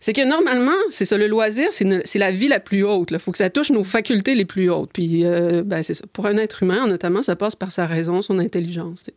[0.00, 3.12] C'est que normalement, c'est ça, le loisir, c'est la vie la plus haute.
[3.12, 4.90] Il faut que ça touche nos facultés les plus hautes.
[4.92, 6.04] Puis, euh, ben, c'est ça.
[6.12, 9.04] Pour un être humain, notamment, ça passe par sa raison, son intelligence.
[9.04, 9.14] t'sais.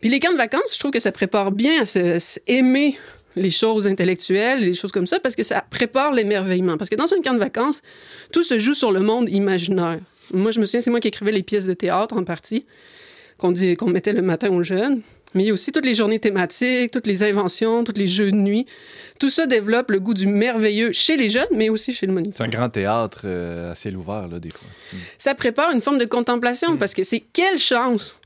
[0.00, 2.98] Puis les camps de vacances, je trouve que ça prépare bien à se, se aimer
[3.36, 6.76] les choses intellectuelles, les choses comme ça, parce que ça prépare l'émerveillement.
[6.76, 7.82] Parce que dans un camp de vacances,
[8.32, 10.00] tout se joue sur le monde imaginaire.
[10.32, 12.64] Moi, je me souviens, c'est moi qui écrivais les pièces de théâtre en partie,
[13.38, 15.02] qu'on qu'on mettait le matin aux jeunes.
[15.34, 18.30] Mais il y a aussi toutes les journées thématiques, toutes les inventions, tous les jeux
[18.30, 18.66] de nuit.
[19.18, 22.36] Tout ça développe le goût du merveilleux chez les jeunes, mais aussi chez le moniteur.
[22.36, 24.68] C'est un grand théâtre euh, à ciel ouvert, là, des fois.
[25.18, 28.20] Ça prépare une forme de contemplation parce que c'est quelle chance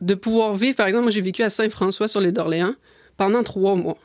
[0.00, 0.74] de pouvoir vivre.
[0.74, 2.74] Par exemple, moi, j'ai vécu à Saint-François sur l'île d'Orléans
[3.18, 3.98] pendant trois mois.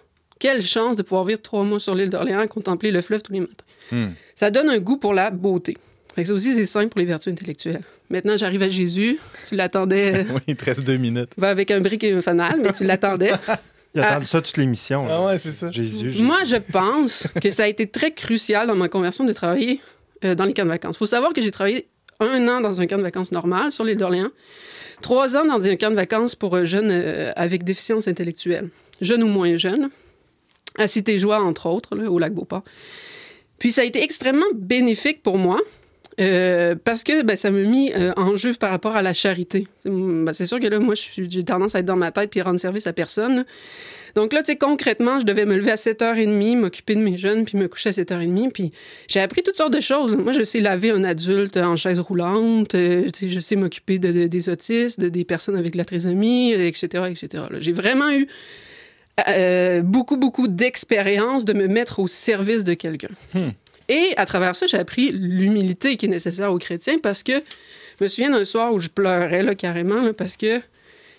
[0.44, 3.32] Quelle chance de pouvoir vivre trois mois sur l'île d'Orléans et contempler le fleuve tous
[3.32, 3.64] les matins.
[3.94, 4.10] Hmm.
[4.36, 5.78] Ça donne un goût pour la beauté.
[6.14, 7.80] Fait que ça aussi, c'est simple pour les vertus intellectuelles.
[8.10, 9.20] Maintenant, j'arrive à Jésus.
[9.48, 10.26] Tu l'attendais.
[10.36, 11.30] oui, il te reste deux minutes.
[11.38, 13.32] va avec un brick et un fanal, mais tu l'attendais.
[13.96, 15.08] Il a ça toute l'émission.
[15.10, 15.72] Ah ouais, c'est ça.
[15.72, 16.24] Jésus, Jésus.
[16.24, 19.80] Moi, je pense que ça a été très crucial dans ma conversion de travailler
[20.26, 20.98] euh, dans les camps de vacances.
[20.98, 21.88] Il faut savoir que j'ai travaillé
[22.20, 24.32] un an dans un camp de vacances normal sur l'île d'Orléans,
[25.02, 28.68] trois ans dans un camp de vacances pour jeunes euh, avec déficience intellectuelle,
[29.00, 29.90] jeunes ou moins jeunes,
[30.78, 32.64] à Cité-Joie, entre autres, au lac Beauport.
[33.60, 35.60] Puis ça a été extrêmement bénéfique pour moi.
[36.20, 39.68] euh, parce que ben, ça m'a mis euh, en jeu par rapport à la charité.
[39.86, 42.60] Ben, c'est sûr que là, moi, j'ai tendance à être dans ma tête puis rendre
[42.60, 43.46] service à personne.
[44.16, 47.58] Donc là, tu concrètement, je devais me lever à 7h30, m'occuper de mes jeunes, puis
[47.58, 48.52] me coucher à 7h30.
[48.52, 48.72] Puis
[49.08, 50.16] j'ai appris toutes sortes de choses.
[50.16, 54.28] Moi, je sais laver un adulte en chaise roulante, euh, je sais m'occuper de, de-
[54.28, 57.46] des autistes, de- des personnes avec la trisomie, etc., etc.
[57.60, 58.28] J'ai vraiment eu
[59.28, 63.12] euh, beaucoup, beaucoup d'expérience de me mettre au service de quelqu'un.
[63.90, 67.34] Et à travers ça, j'ai appris l'humilité qui est nécessaire aux chrétiens parce que
[68.00, 70.62] je me souviens d'un soir où je pleurais là, carrément là, parce que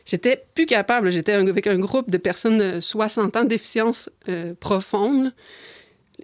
[0.07, 1.11] j'étais plus capable.
[1.11, 5.33] J'étais avec un groupe de personnes de 60 ans, déficience euh, profonde.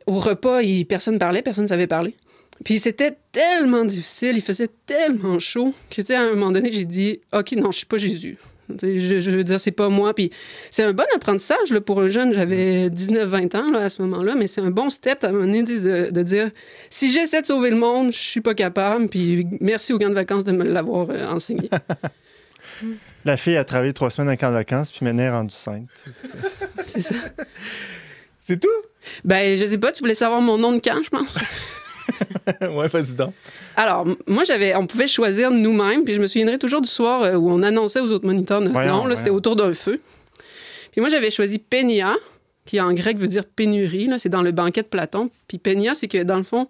[0.07, 2.14] Au repas, il, personne parlait, personne ne savait parler.
[2.64, 6.73] Puis c'était tellement difficile, il faisait tellement chaud que, tu sais, à un moment donné,
[6.73, 8.37] j'ai dit OK, non, je suis pas Jésus.
[8.83, 10.14] Je, je veux dire, c'est pas moi.
[10.14, 10.31] Puis
[10.71, 12.33] c'est un bon apprentissage là, pour un jeune.
[12.33, 15.47] J'avais 19-20 ans là, à ce moment-là, mais c'est un bon step à un moment
[15.47, 16.51] donné de, de dire
[16.91, 19.09] si j'essaie de sauver le monde, je suis pas capable.
[19.09, 21.71] Puis merci au camp de vacances de me l'avoir euh, enseigné.
[23.25, 25.55] La fille a travaillé trois semaines en camp de vacances, puis maintenant elle est rendue
[25.55, 25.89] sainte.
[26.83, 27.14] c'est ça.
[28.41, 28.68] C'est tout?
[29.25, 31.29] Ben, je sais pas, tu voulais savoir mon nom de camp, je pense.
[32.61, 33.33] ouais, vas-y donc.
[33.77, 37.35] Alors, moi, j'avais, on pouvait choisir nous-mêmes, puis je me souviendrai toujours du soir euh,
[37.35, 39.07] où on annonçait aux autres moniteurs notre nom.
[39.07, 40.01] Là, c'était autour d'un feu.
[40.93, 42.15] Puis moi, j'avais choisi Pénia,
[42.67, 44.07] qui en grec veut dire pénurie.
[44.07, 45.31] Là, c'est dans le banquet de Platon.
[45.49, 46.69] Puis Pénia, c'est que dans le fond,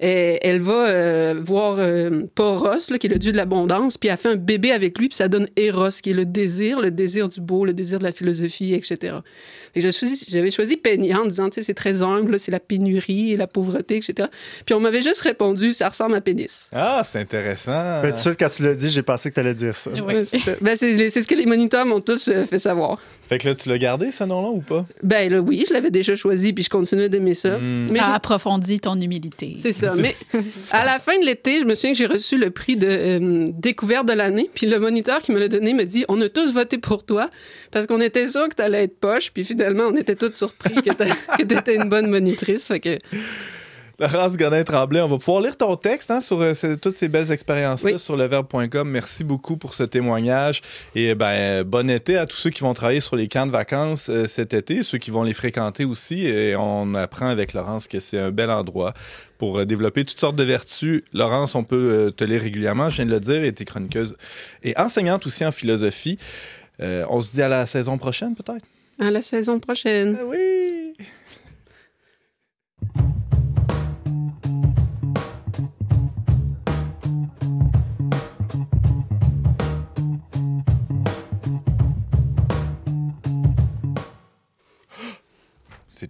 [0.00, 4.08] elle, elle va euh, voir euh, Poros, là, qui est le dieu de l'abondance, puis
[4.08, 6.90] elle fait un bébé avec lui, puis ça donne Eros, qui est le désir, le
[6.90, 9.16] désir du beau, le désir de la philosophie, etc.
[9.76, 13.36] Choisi- j'avais choisi Pénia en disant, tu sais, c'est très humble, c'est la pénurie et
[13.36, 14.28] la pauvreté, etc.
[14.66, 16.68] Puis on m'avait juste répondu, ça ressemble à pénis.
[16.72, 18.00] Ah, c'est intéressant.
[18.02, 19.90] Ben, de suite, quand tu l'as dit, j'ai pensé que tu allais dire ça.
[19.92, 20.24] Oui.
[20.60, 23.00] Ben, c'est ce que les moniteurs m'ont tous euh, fait savoir.
[23.30, 24.84] Fait que là, tu l'as gardé, ce nom-là, ou pas?
[25.04, 27.58] Ben là, oui, je l'avais déjà choisi, puis je continuais d'aimer ça.
[27.58, 27.86] Hmm.
[27.88, 29.54] Mais ça je- approfondit ton humilité.
[29.60, 29.94] C'est ça.
[29.96, 30.16] Mais
[30.72, 33.46] à la fin de l'été, je me souviens que j'ai reçu le prix de euh,
[33.56, 34.50] découverte de l'année.
[34.52, 37.30] Puis le moniteur qui me l'a donné me dit On a tous voté pour toi
[37.70, 39.30] parce qu'on était sûr que tu allais être poche.
[39.32, 42.66] Puis finalement, on était tous surpris que tu étais une bonne monitrice.
[42.66, 42.98] Fait que
[44.00, 47.92] Laurence Godin-Tremblay, on va pouvoir lire ton texte hein, sur euh, toutes ces belles expériences-là
[47.92, 47.98] Oui.
[47.98, 48.88] sur leverbe.com.
[48.88, 50.62] Merci beaucoup pour ce témoignage.
[50.94, 54.08] Et ben, bon été à tous ceux qui vont travailler sur les camps de vacances
[54.08, 56.26] euh, cet été, ceux qui vont les fréquenter aussi.
[56.26, 58.94] Et on apprend avec Laurence que c'est un bel endroit
[59.36, 61.02] pour euh, développer toutes sortes de vertus.
[61.12, 64.16] Laurence, on peut te lire régulièrement, je viens de le dire, et t'es chroniqueuse
[64.64, 66.16] et enseignante aussi en philosophie.
[66.80, 68.64] Euh, on se dit à la saison prochaine, peut-être?
[68.98, 70.16] à la saison prochaine.
[70.20, 70.92] Ah oui!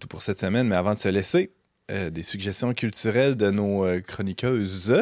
[0.00, 1.52] Tout pour cette semaine, mais avant de se laisser,
[1.90, 4.94] euh, des suggestions culturelles de nos euh, chroniqueuses.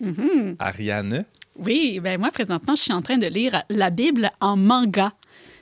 [0.00, 0.56] Mhm.
[0.58, 1.24] Ariane.
[1.58, 5.12] Oui, ben moi, présentement, je suis en train de lire la Bible en manga.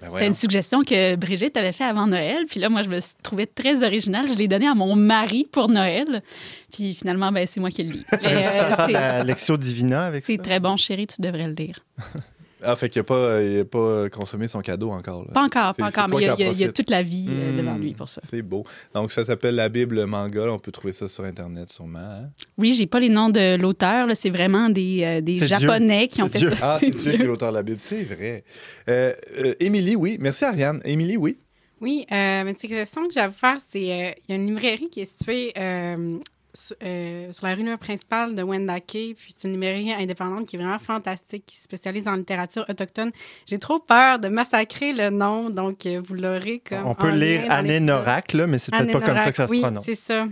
[0.01, 0.27] Ben C'était voyons.
[0.29, 2.45] une suggestion que Brigitte avait fait avant Noël.
[2.49, 4.29] Puis là, moi, je me trouvée très originale.
[4.29, 6.23] Je l'ai donnée à mon mari pour Noël.
[6.73, 8.05] Puis finalement, ben, c'est moi qui le lis.
[8.21, 10.33] Tu veux euh, faire c'est- la Lectio Divina avec ça?
[10.33, 11.81] c'est très bon, chérie, tu devrais le lire.
[12.63, 15.25] Ah, fait qu'il n'a pas, il a pas consommé son cadeau encore.
[15.25, 15.33] là.
[15.33, 16.65] Pas encore, pas encore, mais il y, a, qui en il y a- il y
[16.65, 16.75] a profites.
[16.77, 18.21] toute la vie euh, Hmm, devant lui pour ça.
[18.29, 18.65] C'est beau.
[18.95, 20.51] Donc, ça s'appelle la Bible manga.
[20.53, 21.99] On peut trouver ça sur Internet, sûrement.
[22.01, 22.31] hein?
[22.57, 24.09] Oui, j'ai pas les noms de l'auteur.
[24.15, 25.47] C'est vraiment des, euh, des Dieu.
[25.47, 26.51] Japonais qui ont fait Dieu.
[26.57, 26.75] ça.
[26.75, 27.79] Ah, c'est Dieu qui est l'auteur de la Bible.
[27.81, 28.43] C'est vrai.
[28.89, 29.13] Euh,
[29.45, 30.17] euh, Émilie, oui.
[30.21, 30.81] Merci, Ariane.
[30.85, 31.39] Émilie, oui.
[31.81, 34.35] Oui, euh, mais une suggestion que j'ai à vous faire, c'est euh, il y a
[34.35, 35.53] une librairie qui est située
[36.83, 38.87] euh, su- sur la rue principale de Wendake.
[39.17, 43.11] Puis c'est une librairie indépendante qui est vraiment fantastique, qui se spécialise en littérature autochtone.
[43.47, 46.87] J'ai trop peur de massacrer le nom, donc euh, vous l'aurez comme.
[46.87, 47.83] On peut lire l'épisode.
[47.83, 49.85] Norac, là, mais c'est peut-être pas comme ça que ça se oui, prononce.
[49.85, 50.27] c'est ça.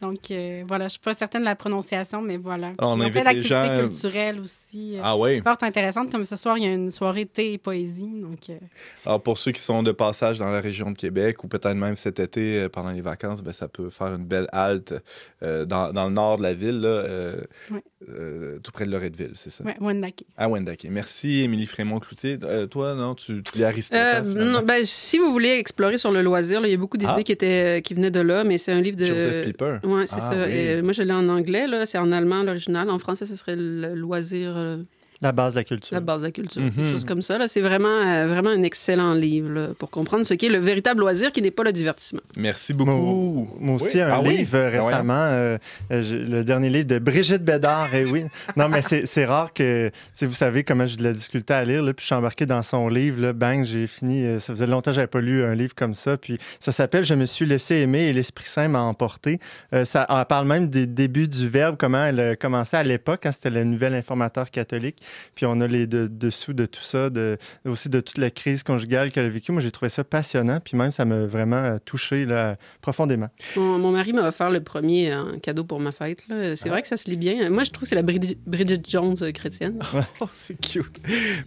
[0.00, 2.68] Donc euh, voilà, je suis pas certaine de la prononciation, mais voilà.
[2.78, 4.96] Alors, on ont invite plein les gens- culturelles aussi.
[4.96, 5.40] euh, Ah oui.
[5.42, 8.08] Fort intéressante, comme ce soir, il y a une soirée thé et poésie.
[8.20, 8.58] Donc, euh,
[9.04, 11.96] Alors, pour ceux qui sont de passage dans la région de Québec ou peut-être même
[11.96, 14.94] cet été euh, pendant les vacances, ben, ça peut faire une belle halte
[15.42, 17.40] euh, dans, dans le nord de la ville, là, euh,
[17.72, 17.82] Ouais.
[18.08, 19.64] euh, tout près de Loretteville, c'est ça?
[19.64, 20.24] ouais, Wendake.
[20.36, 20.86] À Wendake.
[20.90, 22.38] Merci, Émilie Frémont-Cloutier.
[22.44, 24.44] Euh, toi, non, tu, tu Euh, finalement?
[24.60, 27.22] non, ben, si vous voulez explorer sur le loisir, il y a beaucoup d'idées Ah.
[27.24, 29.04] qui, étaient, qui venaient de là, mais c'est un livre de.
[29.04, 29.80] Joseph Pieper.
[30.06, 30.30] C'est Ah ça.
[30.46, 30.52] oui.
[30.52, 31.86] Et, euh, moi, je l'ai en anglais, là.
[31.86, 32.90] c'est en allemand l'original.
[32.90, 34.78] En français, ce serait le loisir, euh,
[35.20, 35.94] La base de la culture.
[35.94, 37.38] la base de la culture, quelque chose comme ça.
[37.38, 37.48] là.
[37.48, 41.32] C'est vraiment, euh, vraiment un excellent livre là, pour comprendre ce qu'est le véritable loisir
[41.32, 42.20] qui n'est pas le divertissement.
[42.36, 43.48] Merci beaucoup.
[43.58, 44.02] moi aussi, Oui?
[44.02, 45.58] un Ah livre récemment, euh,
[45.90, 47.92] euh, le dernier livre de Brigitte Bédard.
[47.94, 48.24] Et oui,
[48.56, 51.82] non, mais c'est rare que, sais, vous savez comment j'ai de la difficulté à lire,
[51.82, 54.22] là, puis je suis embarqué dans son livre, là, bang, j'ai fini.
[54.24, 56.16] euh, ça faisait longtemps que j'avais pas lu un livre comme ça.
[56.16, 59.40] Puis ça s'appelle Je me suis laissé aimer et l'Esprit Saint m'a emporté.
[59.74, 63.20] Euh, ça elle parle même des débuts du verbe, comment elle a commencé à l'époque,
[63.24, 64.96] quand c'était le nouvel informateur catholique.
[65.34, 68.62] Puis on a les de- dessous de tout ça, de, aussi de toute la crise
[68.62, 69.52] conjugale qu'elle a vécue.
[69.52, 73.28] Moi, j'ai trouvé ça passionnant, puis même ça m'a vraiment euh, touché là, profondément.
[73.56, 76.20] Mon, mon mari m'a offert le premier en cadeau pour ma fête.
[76.56, 77.50] C'est vrai que ça se lit bien.
[77.50, 79.78] Moi, je trouve que c'est la Bridget, Bridget Jones euh, chrétienne.
[80.20, 80.96] Oh, c'est cute.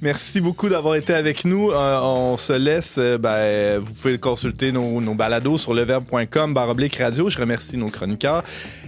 [0.02, 1.72] Merci beaucoup d'avoir été avec nous.
[1.72, 2.98] Euh, on se laisse.
[2.98, 7.30] euh, ben, vous pouvez consulter nos, nos balados sur leverbe.com baroblique radio.
[7.30, 8.44] Je remercie nos chroniqueurs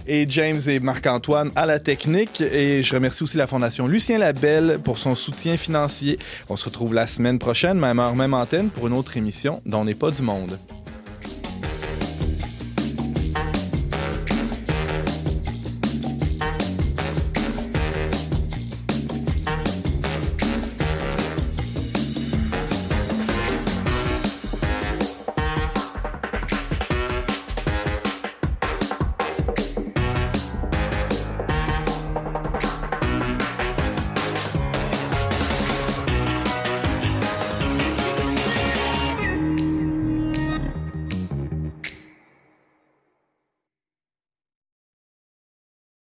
[0.06, 2.40] et James et Marc-Antoine à la technique.
[2.40, 6.18] Et je remercie aussi la Fondation Lucien Labelle pour son soutien financier.
[6.48, 9.84] On se retrouve la semaine prochaine, même heure, même antenne, pour une autre émission dont
[9.84, 10.58] n'est pas du monde.